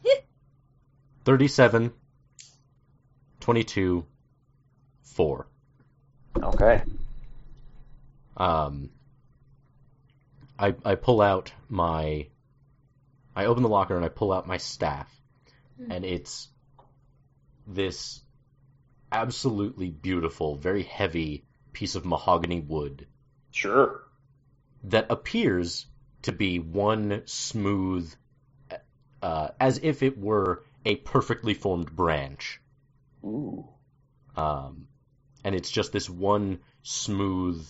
[1.25, 1.91] 37
[3.39, 4.05] 22
[5.03, 5.47] 4.
[6.41, 6.81] Okay.
[8.37, 8.89] Um,
[10.57, 12.27] I I pull out my
[13.35, 15.09] I open the locker and I pull out my staff,
[15.77, 15.91] Hmm.
[15.91, 16.47] and it's
[17.67, 18.21] this
[19.11, 23.07] absolutely beautiful, very heavy piece of mahogany wood
[23.51, 24.03] Sure.
[24.83, 25.85] that appears
[26.23, 28.13] to be one smooth,
[29.21, 32.61] uh, as if it were a perfectly formed branch.
[33.23, 33.67] Ooh.
[34.35, 34.87] Um,
[35.43, 37.65] and it's just this one smooth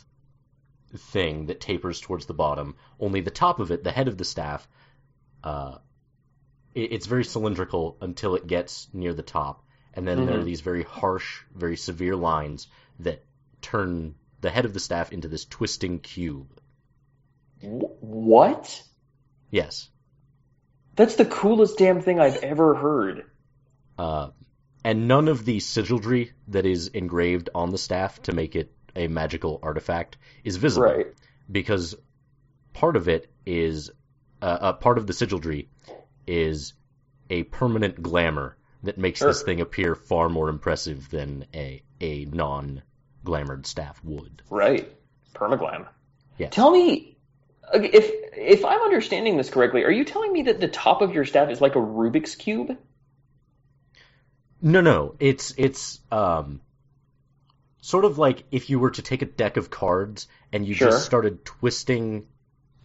[0.95, 2.75] thing that tapers towards the bottom.
[2.99, 4.67] Only the top of it, the head of the staff,
[5.43, 5.77] uh,
[6.73, 10.45] it, it's very cylindrical until it gets near the top, and then there are Mhm.
[10.45, 12.67] these very harsh, very severe lines
[12.99, 13.23] that
[13.61, 16.59] turn the head of the staff into this twisting cube.
[17.61, 18.81] Wh- What?
[19.51, 19.89] Yes.
[20.95, 23.23] That's the coolest damn thing I've ever heard.
[23.97, 24.29] Uh,
[24.83, 29.07] and none of the sigildry that is engraved on the staff to make it a
[29.07, 30.87] magical artifact is visible.
[30.87, 31.07] Right.
[31.51, 31.95] because
[32.73, 33.91] part of it is
[34.41, 35.67] uh, uh, part of the sigildry
[36.27, 36.73] is
[37.29, 42.81] a permanent glamour that makes this thing appear far more impressive than a a non
[43.25, 44.41] glamored staff would.
[44.49, 44.89] Right.
[45.35, 45.85] Permaglam.
[46.37, 46.47] Yeah.
[46.49, 47.17] Tell me
[47.73, 51.25] if if I'm understanding this correctly, are you telling me that the top of your
[51.25, 52.77] staff is like a Rubik's cube?
[54.61, 56.61] No, no, it's it's um
[57.81, 60.89] sort of like if you were to take a deck of cards and you Sure.
[60.91, 62.27] just started twisting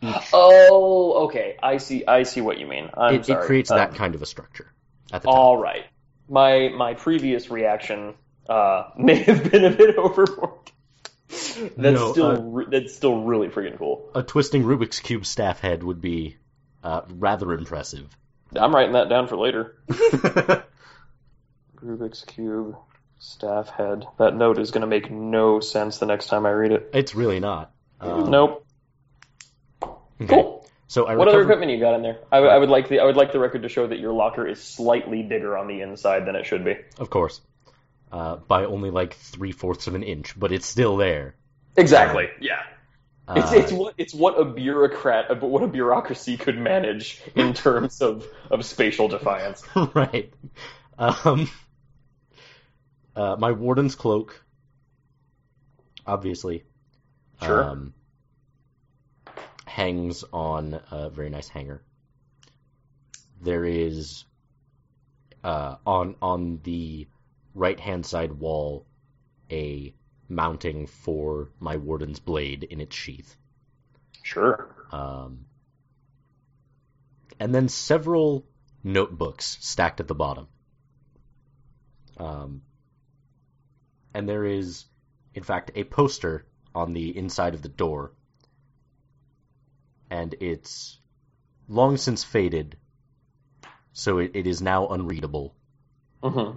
[0.01, 0.31] each.
[0.33, 1.57] Oh, okay.
[1.63, 2.05] I see.
[2.07, 2.91] I see what you mean.
[2.97, 4.73] I'm it, it creates Um, that kind of a structure
[5.13, 5.37] at the top.
[5.37, 5.85] All right.
[6.29, 8.15] My my previous reaction
[8.49, 10.71] uh, may have been a bit overboard.
[11.29, 14.11] That's No, still uh, re- that's still really freaking cool.
[14.15, 16.37] A twisting Rubik's cube staff head would be
[16.83, 18.09] uh, rather impressive.
[18.55, 19.77] I'm writing that down for later.
[21.83, 22.77] Rubik's cube
[23.19, 24.07] staff head.
[24.19, 26.91] That note is going to make no sense the next time I read it.
[26.93, 27.73] it's really not.
[28.01, 28.67] Um, Nope.
[29.83, 30.27] okay.
[30.27, 30.67] Cool.
[30.89, 32.19] So I What other equipment you got in there?
[32.31, 34.47] I, I would like the I would like the record to show that your locker
[34.47, 36.77] is slightly bigger on the inside than it should be.
[36.99, 37.41] Of course.
[38.13, 41.35] Uh, by only like three fourths of an inch, but it's still there.
[41.77, 42.29] Exactly.
[42.41, 42.61] Yeah.
[43.35, 47.21] It's, Uh, it's what it's what a bureaucrat, uh, but what a bureaucracy could manage
[47.35, 49.65] in terms of, of spatial defiance.
[49.95, 50.33] right.
[50.99, 51.51] Um,
[53.17, 54.45] uh, my warden's cloak,
[56.07, 56.65] obviously,
[57.43, 57.65] Sure.
[57.65, 57.95] um,
[59.67, 61.83] hangs on a very nice hanger.
[63.41, 64.25] There is
[65.43, 67.07] uh, on on the
[67.55, 68.87] right hand side wall
[69.51, 69.95] a
[70.29, 73.37] mounting for my warden's blade in its sheath.
[74.23, 74.75] Sure.
[74.91, 75.47] Um,
[77.39, 78.47] and then several
[78.83, 80.49] notebooks stacked at the bottom.
[82.17, 82.63] Um,
[84.15, 84.85] and there is,
[85.35, 88.13] in fact, a poster on the inside of the door.
[90.11, 90.99] And it's
[91.69, 92.77] long since faded,
[93.93, 95.55] so it, it is now unreadable.
[96.23, 96.53] hmm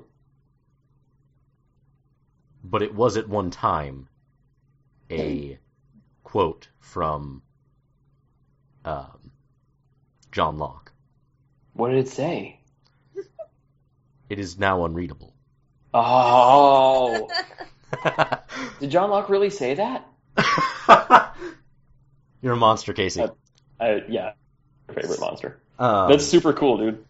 [2.70, 4.10] But it was at one time
[5.10, 5.58] a
[6.24, 7.42] quote from
[8.84, 9.32] um,
[10.32, 10.92] John Locke.
[11.74, 12.60] What did it say?
[14.30, 15.34] It is now unreadable.
[15.94, 17.30] Oh,
[18.82, 20.06] did John Locke really say that?
[22.42, 23.22] You're a monster, Casey.
[23.22, 23.30] Uh,
[23.80, 24.34] I, yeah,
[24.94, 25.62] favorite monster.
[25.80, 27.06] Um, That's super cool, dude.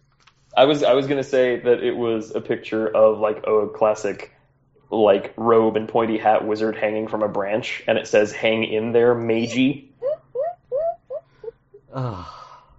[0.56, 4.32] I was I was gonna say that it was a picture of like a classic
[4.90, 8.92] like robe and pointy hat wizard hanging from a branch, and it says "Hang in
[8.92, 9.92] there, Meiji."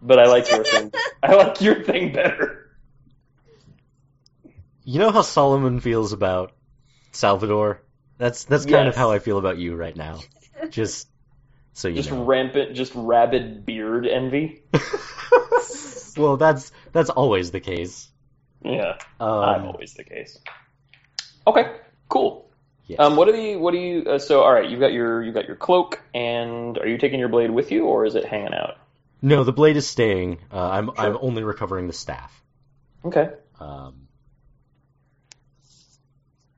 [0.01, 0.91] But I like your thing.
[1.23, 2.69] I like your thing better.
[4.83, 6.53] you know how Solomon feels about
[7.11, 7.81] Salvador?
[8.17, 10.19] That's that's kind of how I feel about you right now.
[10.69, 11.07] Just
[11.73, 12.23] so you Just know.
[12.23, 14.63] rampant, just rabid beard envy.
[16.17, 18.09] well, that's that's always the case.
[18.63, 20.37] Yeah, Um, I'm always the case.
[21.47, 21.75] Okay,
[22.09, 22.49] cool.
[22.87, 22.99] yes.
[22.99, 24.03] Um, what are the what do you?
[24.03, 27.19] Uh, so, all right, you've got your you've got your cloak, and are you taking
[27.19, 28.77] your blade with you, or is it hanging out?
[29.21, 30.39] no, the blade is staying.
[30.51, 30.93] Uh, I'm Sure.
[30.97, 32.41] I'm only recovering the staff.
[33.05, 33.29] Okay.
[33.59, 34.07] Um,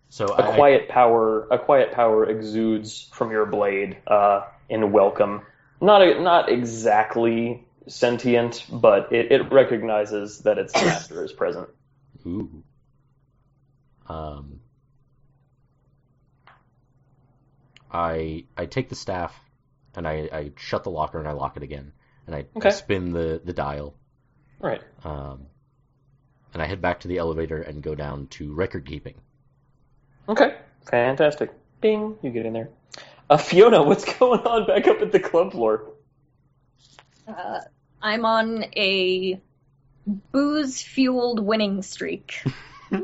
[0.09, 5.41] so A I, quiet power, a quiet power exudes from your blade uh, in welcome.
[5.79, 11.69] Not a, not exactly sentient, but it, it recognizes that its master is present.
[12.25, 12.63] Ooh.
[14.07, 14.60] Um,
[17.91, 19.37] I I take the staff
[19.95, 21.91] and I, I shut the locker and I lock it again
[22.27, 23.93] and I, I spin the, the dial
[24.59, 24.81] Right.
[25.03, 25.47] um,
[26.53, 29.15] and I head back to the elevator and go down to record keeping.
[30.29, 30.55] Okay.
[30.89, 31.51] Fantastic.
[31.81, 32.15] Ding.
[32.21, 32.69] You get in there.
[33.29, 35.91] Uh, Fiona, what's going on back up at the club floor?
[37.27, 37.59] Uh,
[38.01, 39.39] I'm on a
[40.31, 42.43] booze fueled winning streak.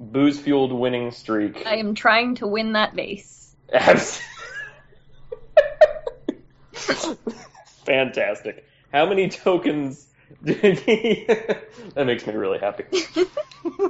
[0.00, 1.66] Booze fueled winning streak.
[1.66, 3.33] I am trying to win that vase.
[7.84, 8.66] Fantastic.
[8.92, 10.06] How many tokens?
[10.42, 11.24] Did he...
[11.94, 12.84] that makes me really happy.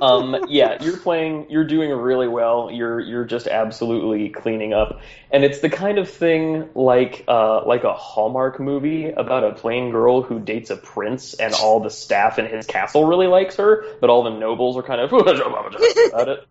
[0.00, 1.46] Um, yeah, you're playing.
[1.50, 2.70] You're doing really well.
[2.72, 5.00] You're you're just absolutely cleaning up,
[5.30, 9.90] and it's the kind of thing like uh, like a Hallmark movie about a plain
[9.90, 13.84] girl who dates a prince, and all the staff in his castle really likes her,
[14.00, 16.46] but all the nobles are kind of about it.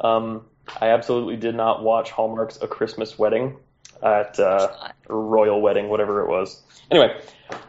[0.00, 0.42] Um,
[0.80, 3.56] I absolutely did not watch Hallmark's A Christmas Wedding
[4.02, 6.62] at uh, Royal Wedding, whatever it was.
[6.90, 7.20] Anyway,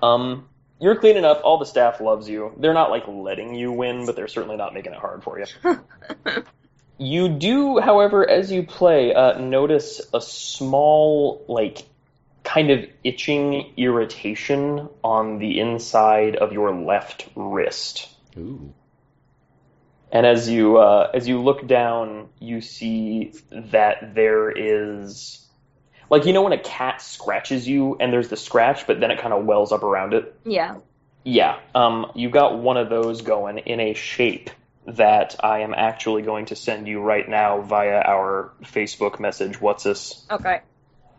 [0.01, 0.47] um,
[0.79, 1.41] you're cleaning up.
[1.43, 2.53] All the staff loves you.
[2.57, 5.45] They're not like letting you win, but they're certainly not making it hard for you.
[6.97, 11.83] you do, however, as you play, uh, notice a small like
[12.43, 18.09] kind of itching irritation on the inside of your left wrist.
[18.37, 18.73] Ooh.
[20.12, 25.45] And as you uh, as you look down, you see that there is
[26.10, 29.20] like you know when a cat scratches you and there's the scratch, but then it
[29.20, 30.36] kind of wells up around it.
[30.45, 30.78] Yeah.
[31.24, 34.49] Yeah, um, you got one of those going in a shape
[34.88, 39.60] that I am actually going to send you right now via our Facebook message.
[39.60, 40.26] What's this?
[40.32, 40.62] Okay.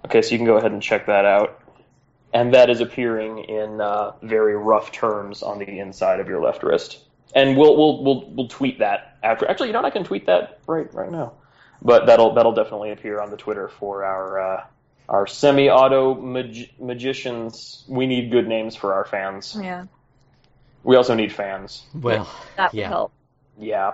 [0.06, 1.62] Okay, so you can go ahead and check that out.
[2.32, 6.62] And that is appearing in uh, very rough terms on the inside of your left
[6.62, 6.98] wrist.
[7.34, 9.48] And we'll we'll we'll we'll tweet that after.
[9.48, 9.86] Actually, you know what?
[9.86, 11.34] I can tweet that right right now.
[11.82, 14.64] But that'll that'll definitely appear on the Twitter for our uh,
[15.08, 17.84] our semi-auto mag- magicians.
[17.88, 19.56] We need good names for our fans.
[19.60, 19.86] Yeah.
[20.82, 21.84] We also need fans.
[21.94, 22.88] Well, That would Yeah.
[22.88, 23.12] help.
[23.58, 23.92] Yeah.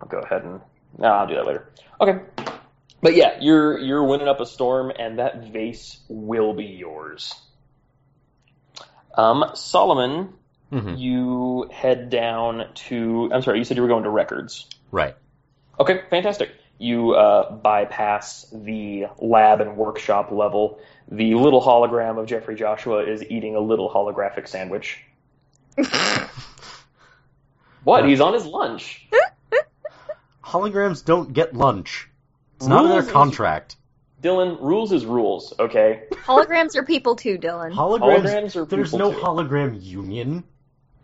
[0.00, 0.60] I'll go ahead and
[0.98, 1.68] no, I'll do that later.
[2.00, 2.20] Okay.
[3.00, 7.34] But yeah, you're you're winning up a storm, and that vase will be yours.
[9.16, 10.32] Um, Solomon,
[10.74, 10.98] mhm.
[10.98, 13.30] you head down to.
[13.32, 14.66] I'm sorry, you said you were going to records.
[14.90, 15.16] right.
[15.78, 16.50] Okay, fantastic.
[16.78, 20.78] You uh, bypass the lab and workshop level.
[21.08, 25.02] The little hologram of Jeffrey Joshua is eating a little holographic sandwich.
[27.84, 28.08] What?
[28.08, 29.06] He's on his lunch.
[30.44, 32.08] Holograms don't get lunch.
[32.56, 33.76] It's not in their Rules is- contract.
[34.22, 36.04] Dylan, rules is rules, okay?
[36.10, 37.74] Holograms are people too, Dylan.
[37.74, 38.22] Holograms.
[38.22, 39.18] Holograms are there's no too.
[39.18, 40.44] hologram union.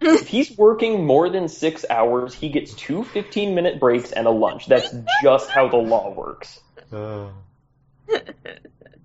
[0.01, 4.31] If he's working more than six hours, he gets two 15 minute breaks and a
[4.31, 4.67] lunch.
[4.67, 6.61] That's just how the law works.
[6.93, 7.29] Uh,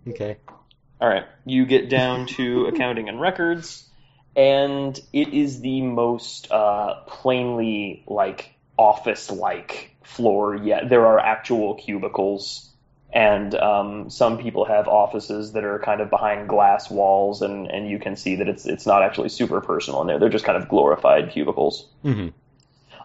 [0.07, 0.37] okay.
[1.01, 3.87] All right, you get down to accounting and records,
[4.35, 10.87] and it is the most uh, plainly like office-like floor yet.
[10.89, 12.69] There are actual cubicles,
[13.15, 17.89] and um, some people have offices that are kind of behind glass walls, and, and
[17.89, 20.19] you can see that it's it's not actually super personal in there.
[20.19, 21.87] They're just kind of glorified cubicles.
[22.03, 22.27] hmm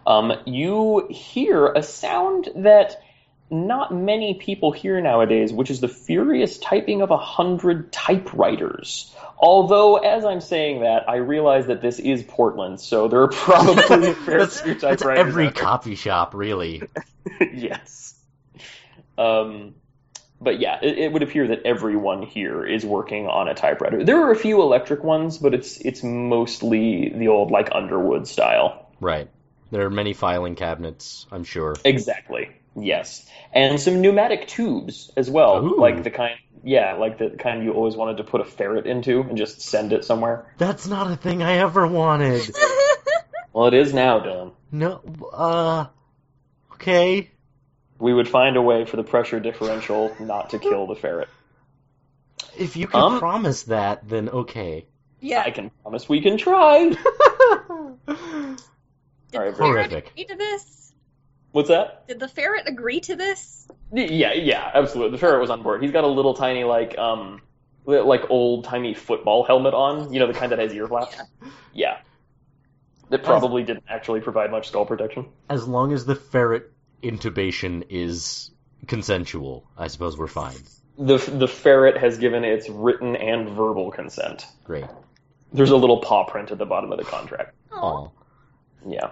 [0.05, 3.01] Um, you hear a sound that
[3.49, 9.15] not many people hear nowadays, which is the furious typing of a hundred typewriters.
[9.37, 14.09] Although, as I'm saying that, I realize that this is Portland, so there are probably
[14.09, 15.27] a fair few typewriters.
[15.27, 16.83] every coffee shop, really.
[17.53, 18.13] yes.
[19.17, 19.75] Um,
[20.41, 24.03] but yeah, it, it would appear that everyone here is working on a typewriter.
[24.03, 28.89] There are a few electric ones, but it's it's mostly the old like Underwood style.
[28.99, 29.29] Right.
[29.71, 31.75] There are many filing cabinets, I'm sure.
[31.85, 32.49] Exactly.
[32.75, 35.79] Yes, and some pneumatic tubes as well, Ooh.
[35.79, 36.39] like the kind.
[36.63, 39.93] Yeah, like the kind you always wanted to put a ferret into and just send
[39.93, 40.45] it somewhere.
[40.59, 42.55] That's not a thing I ever wanted.
[43.53, 44.53] Well, it is now, Dylan.
[44.71, 45.01] No,
[45.33, 45.87] uh,
[46.73, 47.30] okay.
[48.01, 51.29] We would find a way for the pressure differential not to kill the ferret.
[52.57, 54.87] If you can Um, promise that, then okay.
[55.19, 55.43] yeah.
[55.45, 56.89] I can promise we can try.
[56.89, 56.97] Did
[59.37, 60.09] All right, the ferret Horrific.
[60.11, 60.93] agree to this?
[61.51, 62.07] What's that?
[62.07, 63.67] Did the ferret agree to this?
[63.93, 65.11] Yeah, yeah, absolutely.
[65.11, 65.81] The ferret was on board.
[65.81, 67.41] He's got a little tiny like um
[67.85, 70.13] like old timey football helmet on.
[70.13, 71.15] You know the kind that has ear flaps.
[71.73, 71.97] Yeah.
[73.09, 75.27] That probably didn't actually provide much skull protection.
[75.49, 76.71] as long as the ferret
[77.01, 78.51] intubation is
[78.87, 80.57] consensual, I suppose we're fine.
[80.97, 84.45] The the ferret has given its written and verbal consent.
[84.63, 84.85] Great.
[85.53, 87.55] There's a little paw print at the bottom of the contract.
[87.71, 87.77] Aw.
[87.77, 88.09] Aw.
[88.87, 89.11] Yeah.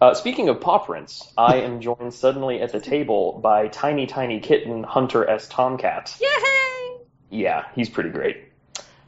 [0.00, 4.40] Uh, speaking of paw prints, I am joined suddenly at the table by tiny, tiny
[4.40, 5.46] kitten Hunter S.
[5.48, 6.16] Tomcat.
[6.20, 6.98] Yay!
[7.28, 8.44] Yeah, he's pretty great.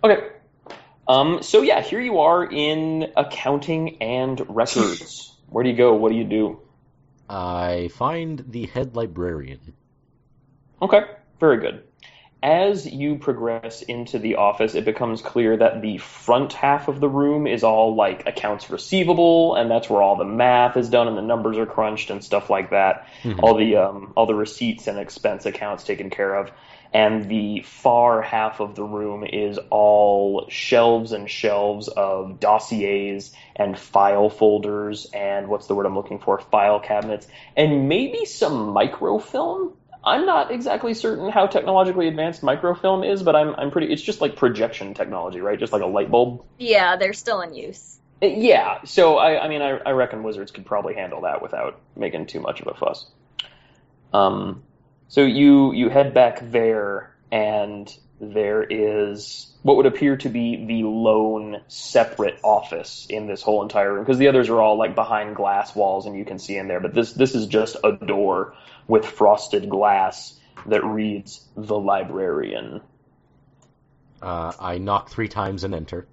[0.04, 0.28] Okay.
[1.08, 5.34] Um, so yeah, here you are in accounting and records.
[5.48, 5.94] Where do you go?
[5.94, 6.60] What do you do?
[7.28, 9.74] I find the head librarian.
[10.80, 11.04] Okay,
[11.40, 11.84] very good.
[12.42, 17.08] As you progress into the office, it becomes clear that the front half of the
[17.08, 21.16] room is all like accounts receivable, and that's where all the math is done and
[21.16, 23.06] the numbers are crunched and stuff like that.
[23.22, 23.40] Mhm.
[23.40, 26.50] All the um, all the receipts and expense accounts taken care of.
[26.94, 33.78] And the far half of the room is all shelves and shelves of dossiers and
[33.78, 36.38] file folders and what's the word I'm looking for?
[36.38, 37.26] File cabinets
[37.56, 39.74] and maybe some microfilm.
[40.04, 43.92] I'm not exactly certain how technologically advanced microfilm is, but I'm I'm pretty.
[43.92, 45.58] It's just like projection technology, right?
[45.58, 46.44] Just like a light bulb.
[46.58, 47.98] Yeah, they're still in use.
[48.22, 48.82] Uh, Yeah.
[48.84, 52.40] So I I mean I I reckon Wizards could probably handle that without making too
[52.40, 53.06] much of a fuss.
[54.12, 54.64] Um,
[55.08, 60.84] so you you head back there, and there is what would appear to be the
[60.84, 65.36] lone separate office in this whole entire room because the others are all like behind
[65.36, 68.54] glass walls and you can see in there, but this this is just a door
[68.86, 72.80] with frosted glass that reads the librarian.
[74.20, 76.06] Uh, I knock three times and enter,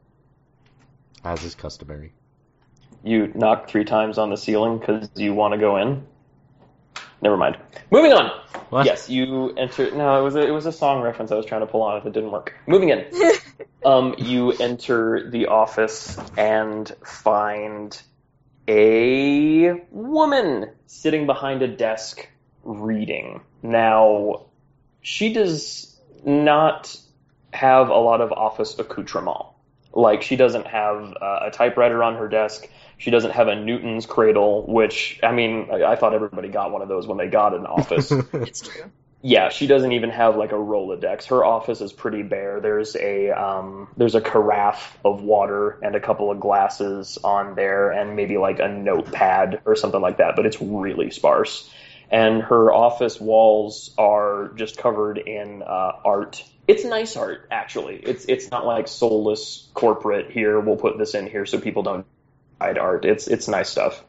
[1.23, 2.11] as is customary.
[3.03, 6.05] You knock three times on the ceiling because you want to go in.
[7.21, 7.57] Never mind.
[7.91, 8.31] Moving on.
[8.69, 8.85] What?
[8.85, 9.91] Yes, you enter.
[9.91, 11.97] No, it was a, it was a song reference I was trying to pull on
[11.97, 12.55] if it didn't work.
[12.67, 13.05] Moving in.
[13.85, 18.01] um, you enter the office and find
[18.67, 22.29] a woman sitting behind a desk
[22.63, 23.41] reading.
[23.63, 24.45] Now,
[25.01, 26.95] she does not
[27.51, 29.45] have a lot of office accoutrement.
[29.91, 32.69] Like, she doesn't have uh, a typewriter on her desk.
[32.99, 36.81] She doesn't have a Newton's cradle, which, I mean, I, I thought everybody got one
[36.81, 38.11] of those when they got an office.
[38.33, 38.91] It's true.
[39.21, 41.25] Yeah, she doesn't even have like a Rolodex.
[41.27, 42.61] Her office is pretty bare.
[42.61, 47.91] There's a um, there's a carafe of water and a couple of glasses on there,
[47.91, 50.37] and maybe like a notepad or something like that.
[50.37, 51.69] But it's really sparse.
[52.09, 56.41] And her office walls are just covered in uh, art.
[56.67, 57.97] It's nice art, actually.
[57.97, 60.31] It's it's not like soulless corporate.
[60.31, 62.05] Here, we'll put this in here so people don't
[62.59, 63.05] art.
[63.05, 64.03] It's it's nice stuff.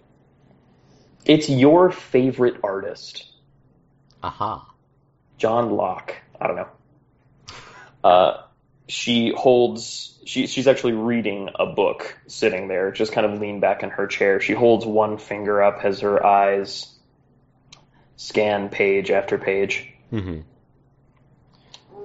[1.25, 3.27] It's your favorite artist.
[4.23, 4.67] Aha.
[5.39, 6.17] John Locke.
[6.41, 6.69] I don't know.
[8.03, 8.43] Uh,
[8.89, 10.19] she holds.
[10.25, 14.07] She, she's actually reading a book, sitting there, just kind of leaned back in her
[14.07, 14.41] chair.
[14.41, 16.93] She holds one finger up as her eyes
[18.17, 19.89] scan page after page.
[20.11, 20.41] hmm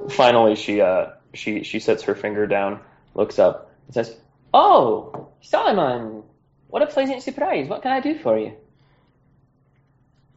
[0.10, 2.80] Finally, she uh, she she sets her finger down,
[3.16, 4.16] looks up, and says,
[4.54, 6.24] "Oh, Solomon,
[6.76, 7.70] what a pleasant surprise!
[7.70, 8.52] What can I do for you?"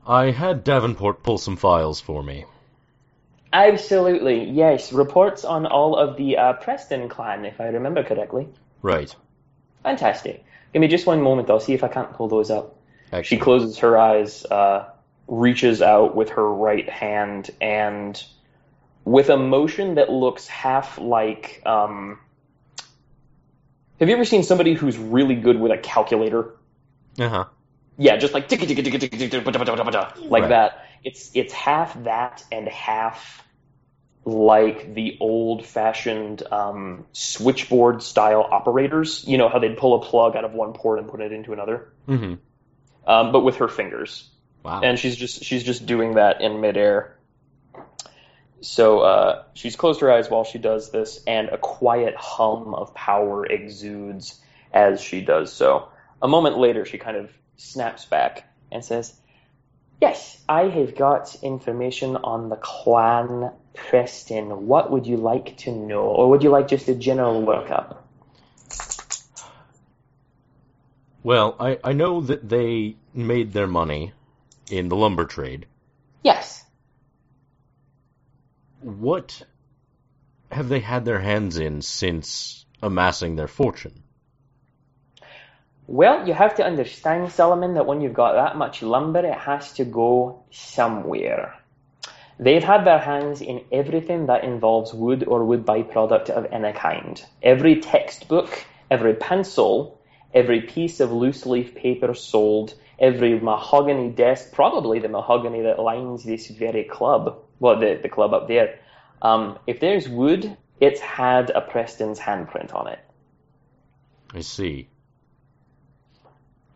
[0.07, 2.45] I had Davenport pull some files for me.
[3.53, 4.93] Absolutely, yes.
[4.93, 8.47] Reports on all of the uh, Preston clan, if I remember correctly.
[8.82, 9.12] Right.
[9.82, 10.45] Fantastic.
[10.72, 11.51] Give me just one moment.
[11.51, 12.76] I'll see if I can't pull those up.
[13.24, 14.91] She closes her eyes, uh,
[15.26, 18.22] reaches out with her right hand, and
[19.05, 21.62] with a motion that looks half like.
[21.66, 22.20] Um,
[23.99, 26.55] have you ever seen somebody who's really good with a calculator?
[27.19, 27.45] Uh huh.
[27.97, 28.49] Yeah, just like
[30.31, 30.85] like that.
[31.05, 33.45] It's it's half that and half
[34.25, 39.25] like the old fashioned um, switchboard style operators.
[39.27, 41.53] You know how they'd pull a plug out of one port and put it into
[41.53, 42.35] another, hmm
[43.07, 44.29] um, but with her fingers.
[44.63, 44.83] Wow.
[44.83, 47.17] And she's just she's just doing that in midair.
[48.61, 52.95] So uh, she's closed her eyes while she does this, and a quiet hum of
[52.95, 54.41] power exudes
[54.73, 55.89] as she does so.
[56.21, 59.15] A moment later, she kind of snaps back and says,
[60.01, 64.67] Yes, I have got information on the clan Preston.
[64.67, 66.03] What would you like to know?
[66.03, 67.97] Or would you like just a general workup?
[71.23, 74.13] well, I, I know that they made their money
[74.71, 75.67] in the lumber trade.
[76.23, 76.65] Yes.
[78.81, 79.43] What
[80.53, 84.05] have they had their hands in since amassing their fortune?
[85.89, 89.72] Well, you have to understand, Solomon, that when you've got that much lumber, it has
[89.74, 91.55] to go somewhere.
[92.39, 97.20] They've had their hands in everything that involves wood or wood byproduct of any kind.
[97.43, 99.99] Every textbook, every pencil,
[100.33, 106.22] every piece of loose leaf paper sold, every mahogany desk, probably the mahogany that lines
[106.22, 108.79] this very club, well, the, the club up there.
[109.23, 113.01] Um, if there's wood, it's had a Preston's handprint on it.
[114.35, 114.89] I see.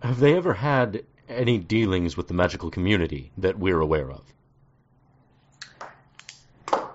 [0.03, 4.23] Have they ever had any dealings with the magical community that we're aware of?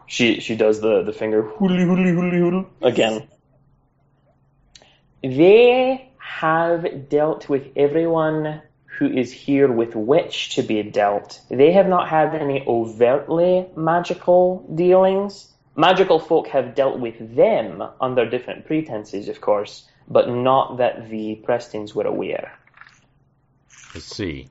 [0.08, 3.28] She she does the the finger hooly hooly hooly hooly again.
[5.22, 8.62] They have dealt with everyone
[8.98, 11.40] who is here with which to be dealt.
[11.50, 15.54] They have not had any overtly magical dealings.
[15.76, 21.40] Magical folk have dealt with them under different pretenses, of course, but not that the
[21.46, 22.58] Prestons were aware.
[23.94, 24.50] I see.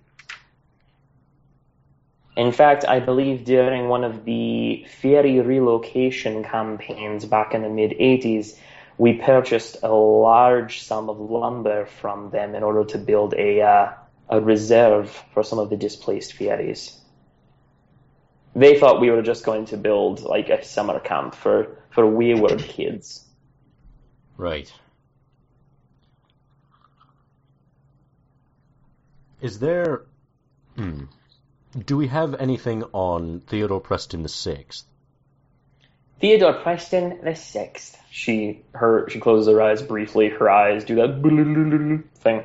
[2.37, 7.93] In fact, I believe during one of the fairy relocation campaigns back in the mid
[7.93, 8.57] 80s,
[8.99, 13.93] we purchased a large sum of lumber from them in order to build a, uh,
[14.29, 16.99] a reserve for some of the displaced fairies.
[18.55, 22.63] They thought we were just going to build like a summer camp for, for wayward
[22.63, 23.25] kids.
[24.37, 24.73] Right.
[29.41, 30.05] Is there.
[30.77, 31.05] Hmm.
[31.85, 34.87] Do we have anything on Theodore Preston the Sixth?
[36.21, 38.01] Theodore Preston the sixth.
[38.11, 40.31] She her she closes her eyes briefly.
[40.31, 42.45] Her eyes do that thing.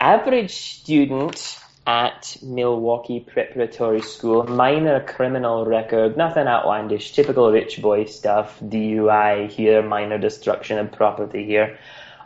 [0.00, 4.44] Average student at Milwaukee Preparatory School.
[4.44, 8.58] Minor criminal record, nothing outlandish, typical rich boy stuff.
[8.60, 11.78] DUI here, minor destruction of property here.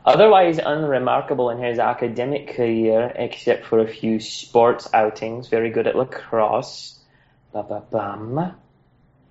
[0.05, 5.49] Otherwise unremarkable in his academic career, except for a few sports outings.
[5.49, 7.01] Very good at lacrosse.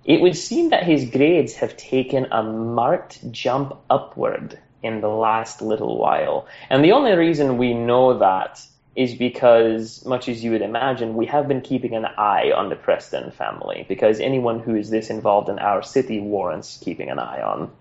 [0.04, 5.62] It would seem that his grades have taken a marked jump upward in the last
[5.62, 6.46] little while.
[6.70, 8.64] And the only reason we know that
[8.94, 12.76] is because, much as you would imagine, we have been keeping an eye on the
[12.76, 17.42] Preston family, because anyone who is this involved in our city warrants keeping an eye
[17.42, 17.72] on.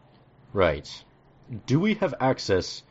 [0.54, 0.90] Right.
[1.68, 2.82] Do we have access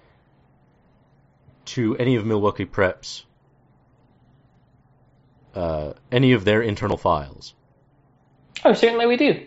[1.64, 3.24] to any of Milwaukee Prep's
[5.54, 7.54] uh, any of their internal files?
[8.64, 9.46] Oh, certainly we do.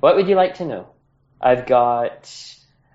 [0.00, 0.86] What would you like to know?
[1.40, 2.30] I've got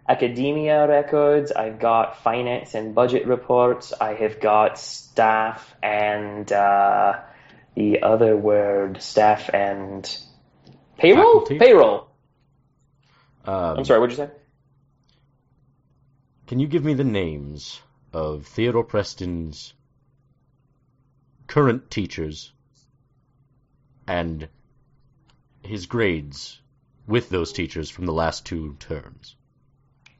[0.07, 7.19] academia records, I've got finance and budget reports, I have got staff and uh,
[7.75, 10.03] the other word, staff and
[10.97, 11.41] payroll?
[11.41, 11.59] Faculty?
[11.59, 12.07] Payroll.
[13.45, 14.31] Um, I'm sorry, what'd you say?
[16.47, 17.79] Can you give me the names
[18.11, 19.73] of Theodore Preston's
[21.47, 22.51] current teachers
[24.07, 24.47] and
[25.63, 26.59] his grades
[27.07, 29.35] with those teachers from the last two terms?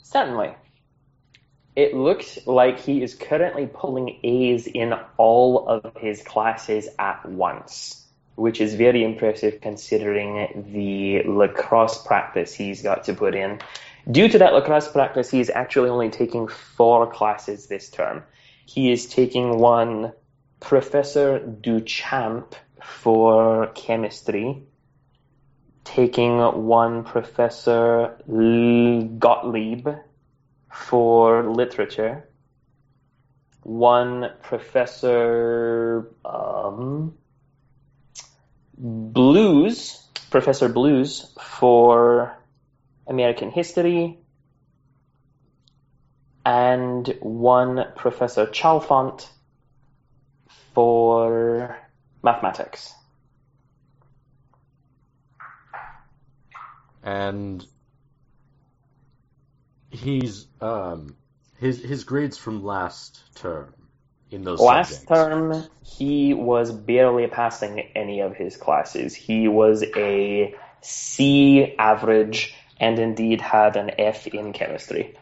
[0.04, 0.56] Certainly.
[1.76, 8.06] It looks like he is currently pulling A's in all of his classes at once,
[8.36, 13.60] which is very impressive considering the lacrosse practice he's got to put in.
[14.10, 18.24] Due to that lacrosse practice, he is actually only taking four classes this term.
[18.66, 20.12] He is taking one
[20.60, 22.54] Professor Duchamp
[22.84, 24.64] for chemistry,
[25.84, 29.88] taking one Professor Gottlieb
[30.72, 32.28] for literature,
[33.64, 37.14] one Professor um,
[38.78, 42.38] Blues, Professor Blues for
[43.08, 44.18] American history,
[46.46, 49.28] and one Professor Chalfont
[50.74, 51.78] for
[52.24, 52.94] mathematics.
[57.04, 57.66] And
[59.90, 61.16] he's um
[61.58, 63.74] his his grades from last term
[64.32, 65.08] in those Last subjects.
[65.08, 69.14] term, he was barely passing any of his classes.
[69.14, 75.16] He was a C average and indeed had an F in chemistry.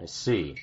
[0.00, 0.56] I see.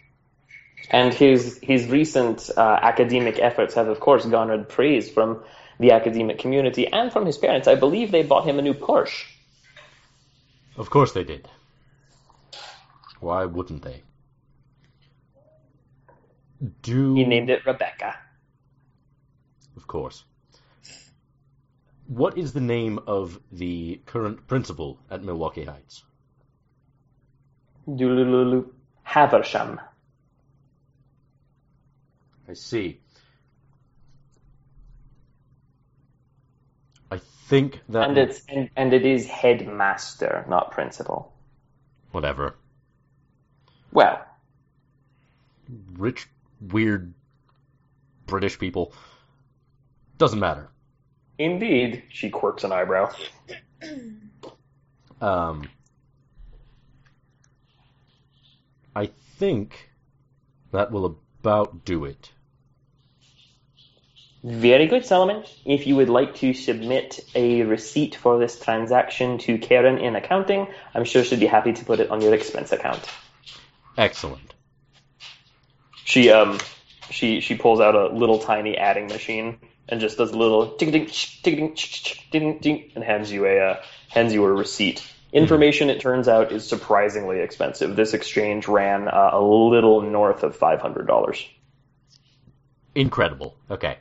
[0.91, 5.43] And his his recent uh, academic efforts have, of course, garnered praise from
[5.80, 7.67] the academic community and from his parents.
[7.67, 9.26] I believe they bought him a new Porsche.
[10.80, 11.49] Of course they did.
[13.19, 14.01] Why wouldn't they?
[16.82, 18.15] Do He named it Rebecca.
[19.75, 20.23] Of course.
[22.07, 26.05] What is the name of the current principal at Milwaukee Heights?
[29.03, 29.82] Haversham.
[32.47, 33.01] I see.
[37.11, 37.19] I
[37.50, 41.34] think that And it's and, and it is headmaster, not principal.
[42.12, 42.56] whatever.
[43.91, 44.24] Well,
[45.97, 46.28] Rich,
[46.62, 47.14] weird
[48.28, 48.93] British people.
[50.18, 50.70] Doesn't matter.
[51.39, 53.12] indeed, she quirks an eyebrow.
[55.22, 55.68] Um,
[58.95, 59.89] I think
[60.72, 62.32] that will about do it.
[64.44, 65.44] Very good, Solomon.
[65.66, 70.68] If you would like to submit a receipt for this transaction to Karen in accounting,
[70.96, 73.02] I'm sure she'd be happy to put it on your expense account.
[73.98, 74.54] Excellent.
[76.06, 76.58] She um
[77.10, 79.60] she she pulls out a little tiny adding machine
[79.90, 81.76] and just does a little tick ding tick ding
[82.32, 85.06] ding ding and hands you a uh, hands you a receipt.
[85.34, 87.96] Information it turns out is surprisingly expensive.
[87.96, 91.46] This exchange ran uh, a little north of five hundred dollars.
[92.96, 93.56] Incredible.
[93.70, 93.98] Okay.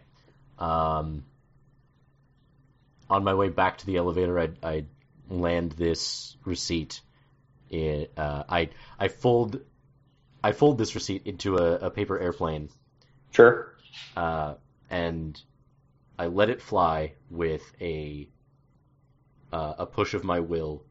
[0.58, 1.24] Um,
[3.08, 4.84] on my way back to the elevator, I I
[5.30, 7.00] land this receipt.
[7.70, 9.60] In, uh, I I fold
[10.42, 12.70] I fold this receipt into a, a paper airplane,
[13.30, 13.74] Sure.
[14.16, 14.54] uh,
[14.90, 15.40] and
[16.18, 18.28] I let it fly with a
[19.52, 20.82] uh, a push of my will,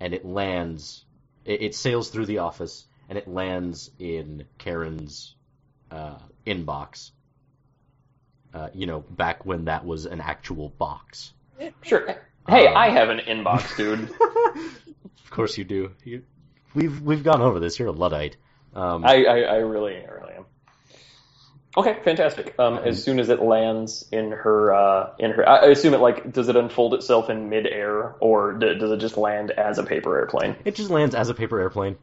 [0.00, 1.04] and it lands.
[1.44, 5.34] It, it sails through the office, and it lands in Karen's
[5.90, 7.10] uh, inbox.
[8.54, 11.32] Uh, you know, back when that was an actual box.
[11.82, 12.06] Sure.
[12.48, 14.08] Hey, Um, I have an inbox, dude.
[14.10, 15.92] Of course you do.
[16.04, 16.22] You,
[16.74, 17.78] we've we've gone over this.
[17.78, 18.36] You're a luddite.
[18.74, 20.46] Um, I, I, I really, I really am.
[21.76, 22.54] Okay, fantastic.
[22.58, 26.32] Um, as soon as it lands in her, uh, in her, I assume it like
[26.32, 30.16] does it unfold itself in midair, or d- does it just land as a paper
[30.16, 30.56] airplane?
[30.64, 31.96] It just lands as a paper airplane.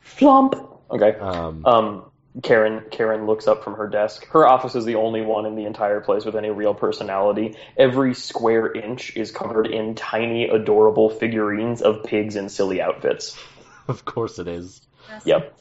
[0.00, 0.54] Flump.
[0.90, 1.12] Okay.
[1.18, 2.10] Um, Um,
[2.42, 4.26] Karen Karen looks up from her desk.
[4.28, 7.56] Her office is the only one in the entire place with any real personality.
[7.76, 13.36] Every square inch is covered in tiny, adorable figurines of pigs in silly outfits.
[13.88, 14.80] of course it is.
[15.24, 15.56] Yep.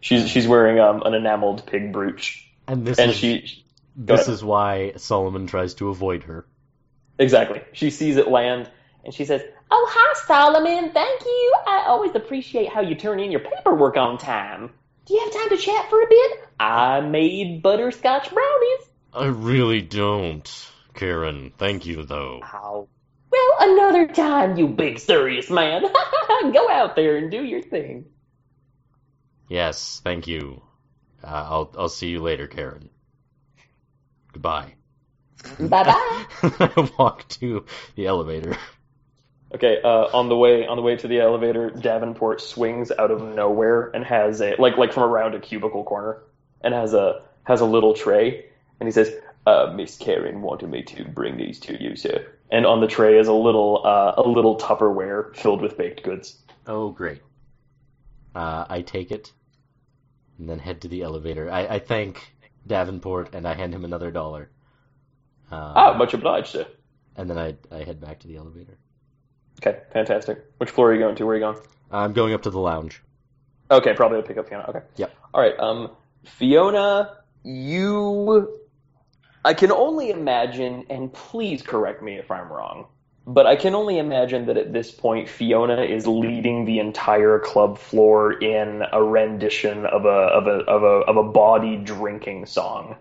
[0.00, 3.64] She's she's wearing um, an enameled pig brooch, And this and is she
[3.96, 6.46] this is why Solomon tries to avoid her.
[7.18, 8.70] exactly she sees it land,
[9.04, 11.54] and she says, "Oh hi Solomon, thank you.
[11.66, 14.70] I always appreciate how you turn in your paperwork on time.
[15.08, 16.40] Do you have time to chat for a bit?
[16.60, 21.52] I made butterscotch brownies." I really don't, Karen.
[21.56, 22.40] Thank you though.
[22.42, 22.88] How?
[23.30, 25.82] Well, another time, you big serious man.
[26.52, 28.04] Go out there and do your thing.
[29.48, 30.62] Yes, thank you.
[31.24, 32.90] Uh, I'll I'll see you later, Karen.
[34.34, 34.74] Goodbye.
[35.58, 36.26] Bye bye.
[36.42, 38.58] I walk to the elevator.
[39.54, 43.22] Okay, uh, on the way on the way to the elevator, Davenport swings out of
[43.22, 46.22] nowhere and has a like like from around a cubicle corner
[46.60, 48.46] and has a has a little tray
[48.78, 49.10] and he says,
[49.46, 53.18] uh, "Miss Karen wanted me to bring these to you, sir." And on the tray
[53.18, 56.36] is a little uh, a little Tupperware filled with baked goods.
[56.66, 57.22] Oh, great.
[58.34, 59.32] Uh, I take it
[60.38, 61.50] and then head to the elevator.
[61.50, 62.34] I, I thank
[62.66, 64.50] Davenport and I hand him another dollar.
[65.50, 66.66] Uh, Ah, much obliged, sir.
[67.16, 68.78] And then I, I head back to the elevator.
[69.60, 70.44] Okay, fantastic.
[70.58, 71.26] Which floor are you going to?
[71.26, 71.58] Where are you going?
[71.90, 73.02] I'm going up to the lounge.
[73.70, 74.64] Okay, probably to pick up Fiona.
[74.68, 74.80] Okay.
[74.96, 75.14] Yep.
[75.34, 75.58] All right.
[75.58, 75.90] Um,
[76.24, 78.58] Fiona, you,
[79.44, 82.86] I can only imagine, and please correct me if I'm wrong,
[83.26, 87.78] but I can only imagine that at this point Fiona is leading the entire club
[87.78, 92.96] floor in a rendition of a of a of a of a body drinking song,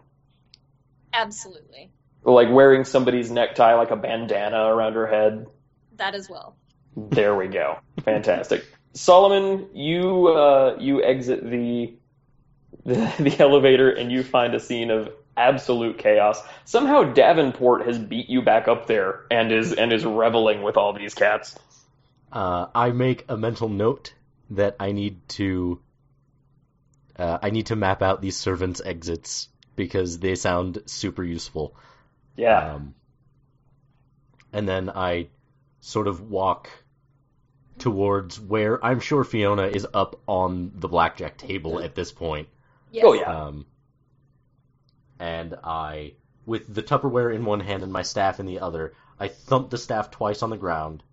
[1.13, 1.91] Absolutely.
[2.23, 5.47] like wearing somebody's necktie like a bandana around her head.
[5.97, 6.55] That as well.
[6.95, 7.79] There we go.
[8.03, 8.65] Fantastic.
[8.93, 11.93] Solomon, you uh, you exit the,
[12.85, 16.41] the the elevator and you find a scene of absolute chaos.
[16.65, 20.93] Somehow Davenport has beat you back up there and is and is reveling with all
[20.93, 21.55] these cats.
[22.31, 24.13] Uh, I make a mental note
[24.49, 25.79] that I need to
[27.17, 31.75] uh, I need to map out these servants' exits because they sound super useful.
[32.35, 32.73] Yeah.
[32.73, 32.95] Um,
[34.51, 35.27] and then I
[35.87, 36.69] sort of walk
[37.79, 42.49] towards where I'm sure Fiona is up on the blackjack table at this point.
[42.91, 43.05] Yes.
[43.07, 43.45] Oh yeah.
[43.45, 43.65] Um,
[45.17, 46.13] and I,
[46.45, 49.77] with the Tupperware in one hand and my staff in the other, I thump the
[49.77, 51.03] staff twice on the ground,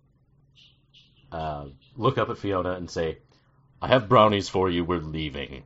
[1.31, 3.19] uh, look up at Fiona and say,
[3.81, 5.63] I have brownies for you, we're leaving.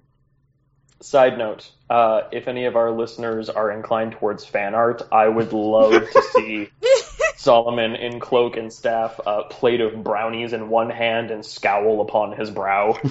[1.01, 5.53] Side note: uh, if any of our listeners are inclined towards fan art, I would
[5.53, 6.70] love to see
[7.40, 12.34] Solomon in cloak and staff, a plate of brownies in one hand, and scowl upon
[12.34, 13.00] his brow.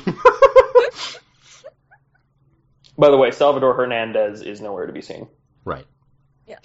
[2.99, 5.29] By the way, Salvador Hernandez is nowhere to be seen.
[5.65, 5.87] Right.
[6.47, 6.59] Yeah.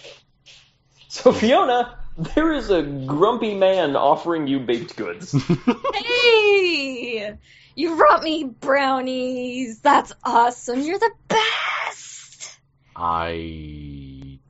[1.08, 5.34] So Fiona, there is a grumpy man offering you baked goods.
[5.94, 7.38] Hey!
[7.76, 9.80] You brought me brownies.
[9.80, 10.82] That's awesome.
[10.82, 12.60] You're the best.
[12.94, 13.93] I.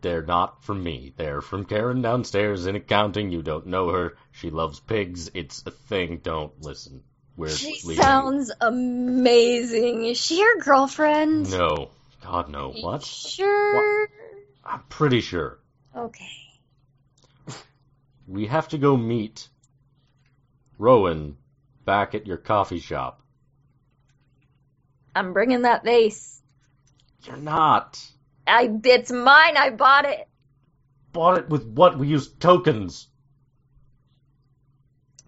[0.04, 1.14] They're not from me.
[1.16, 3.32] They're from Karen downstairs in accounting.
[3.32, 4.18] You don't know her.
[4.34, 5.32] She loves pigs.
[5.34, 6.18] It's a thing.
[6.22, 7.04] Don't listen.
[7.38, 8.04] We're She leaving.
[8.04, 10.04] sounds amazing.
[10.06, 11.50] Is she your girlfriend?
[11.50, 11.90] No.
[12.22, 12.72] God, no.
[12.74, 13.04] What?
[13.06, 14.10] Sure.
[14.66, 15.60] I'm pretty sure.
[15.96, 16.32] Okay.
[18.28, 19.48] We have to go meet
[20.78, 21.38] Rowan
[21.86, 23.22] back at your coffee shop.
[25.16, 26.42] I'm bringing that vase.
[27.24, 28.02] You're not.
[28.46, 29.58] I it's mine.
[29.58, 30.28] I bought it.
[31.12, 31.98] Bought it with what?
[31.98, 33.08] We used tokens.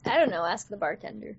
[0.06, 0.46] I don't know.
[0.46, 1.38] Ask the bartender.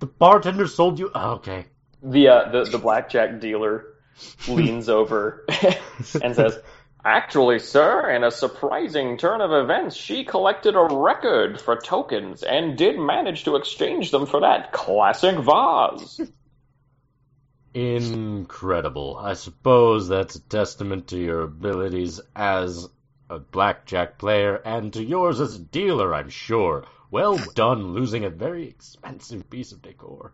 [0.00, 1.10] The bartender sold you.
[1.14, 1.66] Oh, okay.
[2.02, 3.94] The uh, the the blackjack dealer
[4.48, 5.46] leans over
[6.22, 6.58] and says,
[7.04, 12.76] "Actually, sir, in a surprising turn of events, she collected a record for tokens and
[12.76, 16.20] did manage to exchange them for that classic vase."
[17.74, 19.16] Incredible.
[19.20, 22.88] I suppose that's a testament to your abilities as
[23.28, 26.84] a blackjack player and to yours as a dealer, I'm sure.
[27.10, 30.32] Well done losing a very expensive piece of decor.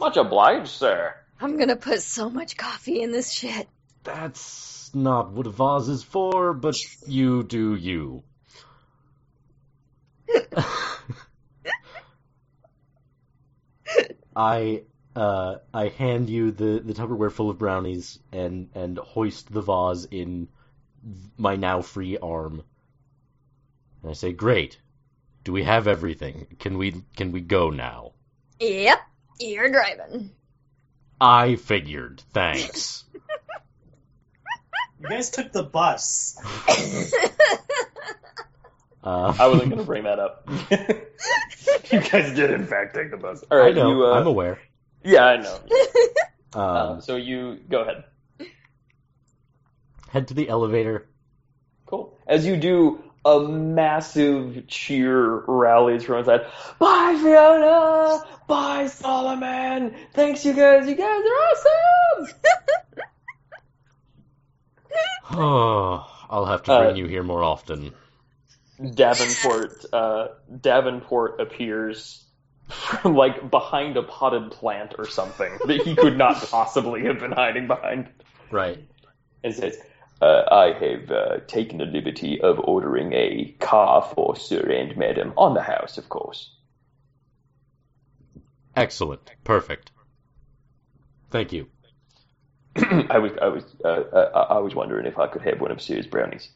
[0.00, 1.14] Much obliged, sir.
[1.40, 3.68] I'm gonna put so much coffee in this shit.
[4.02, 6.76] That's not what a vase is for, but
[7.06, 8.24] you do you.
[14.34, 14.82] I
[15.14, 20.06] uh, I hand you the, the Tupperware full of brownies and, and hoist the vase
[20.10, 20.48] in
[21.36, 22.62] my now free arm.
[24.02, 24.78] And I say, "Great.
[25.44, 26.46] Do we have everything?
[26.58, 28.12] Can we can we go now?"
[28.60, 28.98] Yep,
[29.40, 30.30] you're driving.
[31.20, 32.22] I figured.
[32.32, 33.04] Thanks.
[35.00, 36.38] You guys took the bus.
[39.04, 40.48] Uh, I wasn't going to bring that up.
[41.90, 43.42] you guys did, in fact, take the bus.
[43.50, 43.88] All I know.
[43.90, 44.06] you.
[44.06, 44.60] Uh, I'm aware.
[45.04, 45.58] Yeah, I know.
[46.54, 48.04] Um, Um, so you go ahead.
[50.10, 51.08] head to the elevator.
[51.86, 52.18] Cool.
[52.26, 56.42] As you do, a massive cheer rallies from inside.
[56.78, 58.22] Bye, Fiona!
[58.46, 59.94] Bye, Solomon!
[60.12, 60.86] Thanks, you guys.
[60.86, 62.34] You guys are awesome!
[65.30, 67.92] Oh, I'll have to Uh, bring you here more often.
[68.94, 70.26] Davenport, uh,
[70.60, 72.24] Davenport appears
[72.68, 77.32] from like behind a potted plant or something that he could not possibly have been
[77.32, 78.08] hiding behind,
[78.50, 78.78] Right.
[79.44, 79.76] and says,
[80.20, 85.32] uh, "I have uh, taken the liberty of ordering a car for Sir and Madam
[85.36, 86.54] on the house, of course."
[88.74, 89.30] Excellent.
[89.44, 89.90] Perfect.
[91.30, 91.68] Thank you.
[92.76, 95.82] I was, I was, uh, uh, I was wondering if I could have one of
[95.82, 96.48] Sir's brownies.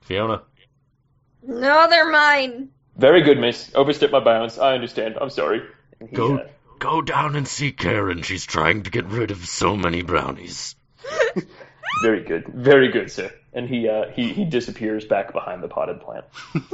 [0.00, 0.42] Fiona.
[1.42, 2.70] no, they're mine.
[2.96, 3.70] Very good, miss.
[3.74, 4.58] Overstepped my bounds.
[4.58, 5.16] I understand.
[5.20, 5.62] I'm sorry.
[6.00, 8.22] And he, Go uh, go down and see Karen.
[8.22, 10.76] She's trying to get rid of so many brownies.
[12.02, 12.46] very good.
[12.48, 13.32] Very good, sir.
[13.52, 16.24] And he, uh, he, he disappears back behind the potted plant.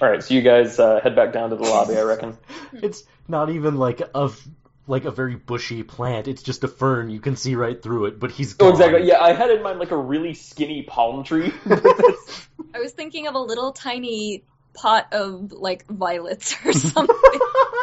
[0.00, 2.36] All right, so you guys uh, head back down to the lobby, I reckon.
[2.72, 4.48] It's not even like a f-
[4.86, 6.26] like a very bushy plant.
[6.28, 7.08] It's just a fern.
[7.10, 8.18] You can see right through it.
[8.20, 8.70] But he's Oh, gone.
[8.72, 9.06] exactly.
[9.08, 11.52] Yeah, I had in mind like a really skinny palm tree.
[11.64, 17.16] That's- I was thinking of a little tiny pot of like violets or something.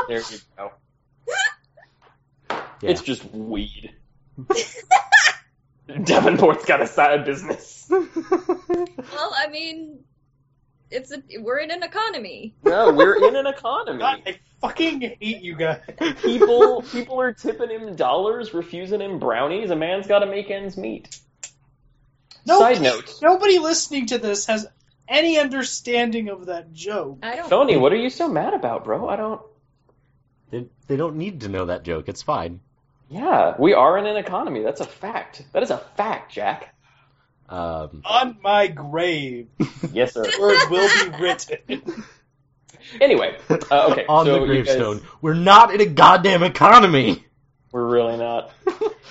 [0.07, 0.71] there you go.
[2.81, 2.89] Yeah.
[2.91, 3.93] It's just weed.
[5.87, 7.87] Davenport's got a side business.
[7.89, 8.07] well,
[9.35, 9.99] I mean,
[10.91, 12.55] it's a we're in an economy.
[12.63, 13.99] No, we're in an economy.
[13.99, 15.81] God, I fucking hate you guys.
[16.23, 19.69] People people are tipping him dollars, refusing him brownies.
[19.69, 21.19] A man's got to make ends meet.
[22.45, 23.13] Nobody, Side note.
[23.21, 24.67] Nobody listening to this has
[25.07, 27.19] any understanding of that joke.
[27.23, 27.49] I don't.
[27.49, 29.07] Tony, what are you so mad about, bro?
[29.07, 29.41] I don't.
[30.51, 32.09] They, they don't need to know that joke.
[32.09, 32.59] It's fine.
[33.09, 34.61] Yeah, we are in an economy.
[34.63, 35.43] That's a fact.
[35.53, 36.75] That is a fact, Jack.
[37.49, 39.47] Um, On my grave,
[39.91, 40.23] Yes, sir.
[40.39, 42.03] words will be written.
[43.01, 44.05] Anyway, uh, okay.
[44.09, 47.25] on so the you guys- gravestone, we're not in a goddamn economy.
[47.71, 48.51] We're really not.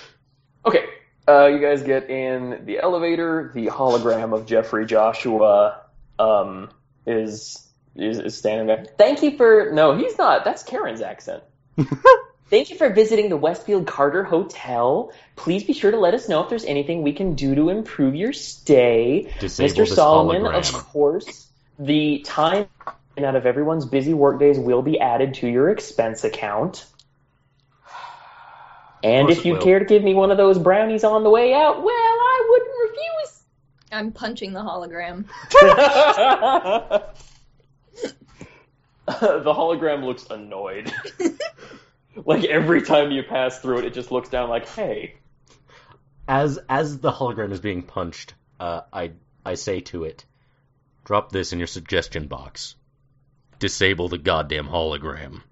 [0.66, 0.84] okay,
[1.28, 3.50] uh, you guys get in the elevator.
[3.54, 5.82] The hologram of Jeffrey Joshua
[6.18, 6.70] um,
[7.06, 7.64] is,
[7.94, 8.84] is is standing there.
[8.98, 10.44] Thank you for no, he's not.
[10.44, 11.42] That's Karen's accent.
[12.50, 15.12] Thank you for visiting the Westfield Carter Hotel.
[15.36, 18.14] Please be sure to let us know if there's anything we can do to improve
[18.14, 19.30] your stay.
[19.38, 19.76] Disable Mr.
[19.76, 20.74] this Solomon, hologram.
[20.74, 21.46] of course,
[21.78, 22.68] the time
[23.18, 26.86] out of everyone's busy workdays will be added to your expense account.
[29.02, 29.60] And if you will.
[29.60, 32.90] care to give me one of those brownies on the way out, well, I wouldn't
[32.90, 33.42] refuse.
[33.92, 35.26] I'm punching the hologram.
[39.06, 40.90] the hologram looks annoyed.
[42.24, 45.14] like every time you pass through it, it just looks down like, hey.
[46.26, 49.12] As as the hologram is being punched, uh, I
[49.44, 50.24] I say to it,
[51.04, 52.74] drop this in your suggestion box.
[53.58, 55.42] Disable the goddamn hologram.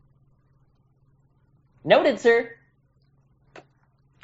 [1.83, 2.51] Noted, sir.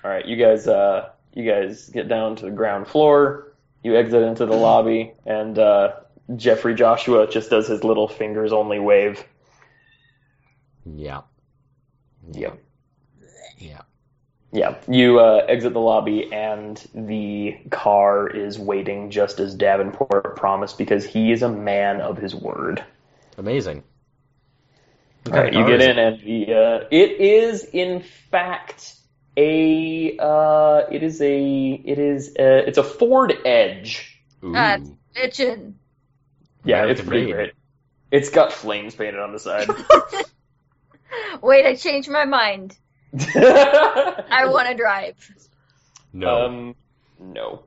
[0.04, 3.54] All right, you guys, uh, you guys get down to the ground floor.
[3.82, 5.92] You exit into the lobby, and uh,
[6.36, 9.24] Jeffrey Joshua just does his little fingers only wave.
[10.84, 11.22] Yeah.
[12.32, 12.58] Yep.
[13.58, 13.82] Yeah.
[14.54, 20.76] Yeah, you uh, exit the lobby, and the car is waiting just as Davenport promised
[20.76, 22.84] because he is a man of his word.
[23.38, 23.82] Amazing.
[25.22, 28.96] What All kind right, you get in, and the uh, it is in fact
[29.38, 34.22] a uh, it is a it is a, it's a Ford Edge.
[34.42, 34.46] it?
[34.46, 34.54] Ooh.
[34.54, 34.78] Uh,
[35.16, 35.74] Bitchin'.
[36.64, 37.32] Yeah, it's pretty made.
[37.32, 37.52] great.
[38.10, 39.68] It's got flames painted on the side.
[41.42, 42.76] Wait, I changed my mind.
[43.18, 45.16] I I want to drive.
[46.12, 46.46] no.
[46.46, 46.74] Um,
[47.18, 47.64] no.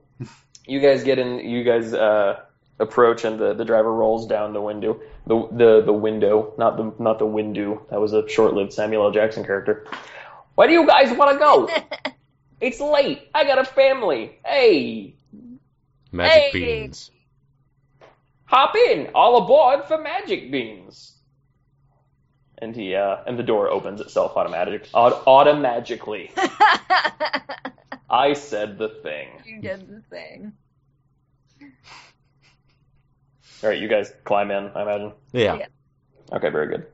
[0.67, 1.39] You guys get in.
[1.39, 2.41] You guys uh,
[2.79, 4.99] approach, and the, the driver rolls down the window.
[5.27, 7.85] The the the window, not the not the window.
[7.91, 9.11] That was a short-lived Samuel L.
[9.11, 9.85] Jackson character.
[10.55, 11.69] Where do you guys want to go?
[12.61, 13.27] it's late.
[13.33, 14.39] I got a family.
[14.45, 15.15] Hey,
[16.11, 16.81] Magic hey.
[16.81, 17.11] beans.
[18.45, 19.09] hop in.
[19.13, 21.14] All aboard for Magic Beans.
[22.59, 26.31] And he uh, and the door opens itself automatic, aut- automagically.
[28.09, 29.27] I said the thing.
[29.45, 30.53] you did the thing.
[33.63, 34.71] All right, you guys climb in.
[34.75, 35.13] I imagine.
[35.31, 35.55] Yeah.
[35.55, 35.67] Yeah.
[36.31, 36.87] Okay, very good.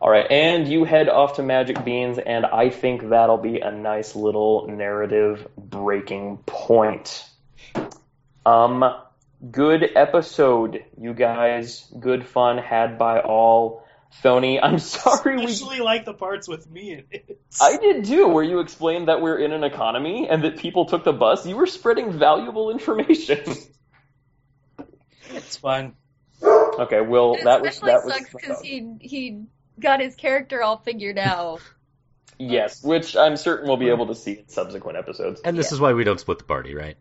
[0.00, 3.70] All right, and you head off to Magic Beans, and I think that'll be a
[3.72, 7.24] nice little narrative breaking point.
[8.44, 8.84] Um,
[9.50, 11.90] good episode, you guys.
[11.98, 13.85] Good fun had by all.
[14.22, 15.44] Tony, I'm sorry we.
[15.44, 17.40] Especially like the parts with me in it.
[17.60, 21.04] I did too, where you explained that we're in an economy and that people took
[21.04, 21.46] the bus.
[21.46, 23.38] You were spreading valuable information.
[25.28, 25.94] It's fun.
[26.42, 29.42] okay, well, It that was especially that sucks because he he
[29.80, 31.60] got his character all figured out.
[32.38, 35.40] yes, which I'm certain we'll be able to see in subsequent episodes.
[35.44, 35.74] And this Yeah.
[35.74, 36.96] is why we don't split the party, right?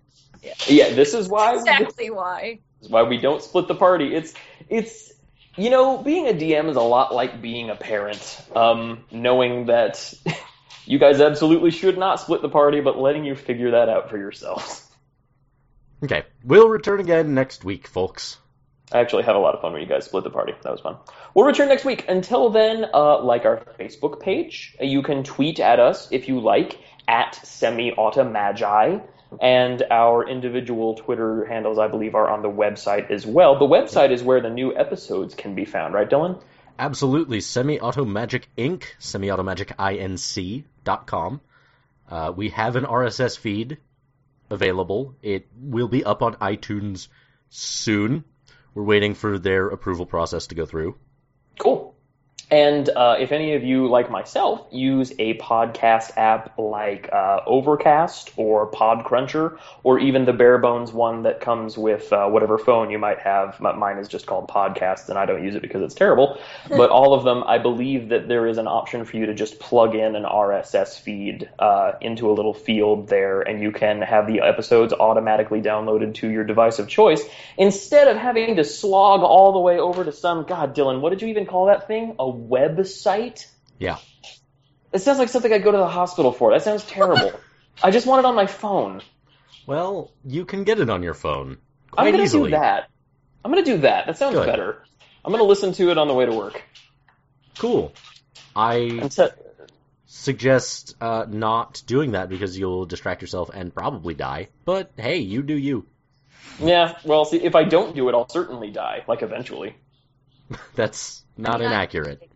[0.67, 2.59] Yeah, this is why we exactly why.
[2.79, 4.13] This is why we don't split the party.
[4.15, 4.33] It's
[4.69, 5.13] it's
[5.57, 8.41] you know being a DM is a lot like being a parent.
[8.55, 10.13] Um, knowing that
[10.85, 14.17] you guys absolutely should not split the party, but letting you figure that out for
[14.17, 14.81] yourselves.
[16.03, 16.23] Okay.
[16.43, 18.37] We'll return again next week, folks.
[18.91, 20.53] I actually had a lot of fun when you guys split the party.
[20.61, 20.97] That was fun.
[21.33, 22.05] We'll return next week.
[22.07, 24.75] Until then, uh, like our Facebook page.
[24.79, 26.77] You can tweet at us if you like
[27.07, 29.03] at semi-automagi.
[29.41, 33.57] And our individual Twitter handles, I believe, are on the website as well.
[33.59, 36.41] The website is where the new episodes can be found, right, Dylan?
[36.77, 37.39] Absolutely.
[37.41, 38.83] Semi-Auto Magic Inc.
[38.99, 41.41] Semi-Automagic.inc.com.
[42.09, 43.77] Uh, we have an RSS feed
[44.49, 45.15] available.
[45.21, 47.07] It will be up on iTunes
[47.49, 48.25] soon.
[48.73, 50.97] We're waiting for their approval process to go through.
[51.57, 51.94] Cool.
[52.51, 58.31] And uh, if any of you, like myself, use a podcast app like uh, Overcast
[58.37, 62.99] or Podcruncher, or even the bare bones one that comes with uh, whatever phone you
[62.99, 66.39] might have, mine is just called Podcast, and I don't use it because it's terrible.
[66.69, 69.59] but all of them, I believe that there is an option for you to just
[69.59, 74.27] plug in an RSS feed uh, into a little field there, and you can have
[74.27, 77.23] the episodes automatically downloaded to your device of choice
[77.57, 80.43] instead of having to slog all the way over to some.
[80.43, 82.15] God, Dylan, what did you even call that thing?
[82.19, 83.45] A website?
[83.79, 83.97] Yeah.
[84.91, 86.51] It sounds like something I'd go to the hospital for.
[86.51, 87.33] That sounds terrible.
[87.83, 89.01] I just want it on my phone.
[89.67, 91.57] Well, you can get it on your phone
[91.97, 92.51] I'm gonna easily.
[92.51, 92.89] do that.
[93.43, 94.05] I'm gonna do that.
[94.07, 94.45] That sounds Good.
[94.45, 94.83] better.
[95.23, 96.61] I'm gonna listen to it on the way to work.
[97.57, 97.93] Cool.
[98.55, 99.37] I And set,
[100.05, 104.49] suggest uh, not doing that because you'll distract yourself and probably die.
[104.63, 105.85] But hey, you do you.
[106.59, 109.75] yeah, well, see, if I don't do it, I'll certainly die, like eventually.
[110.75, 112.29] That's not inaccurate.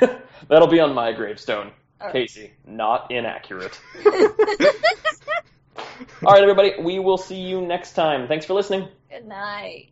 [0.48, 1.72] That'll be on my gravestone.
[2.00, 2.12] Alright.
[2.14, 3.80] Casey, not inaccurate.
[6.24, 8.28] All right, everybody, we will see you next time.
[8.28, 8.88] Thanks for listening.
[9.10, 9.90] Good night.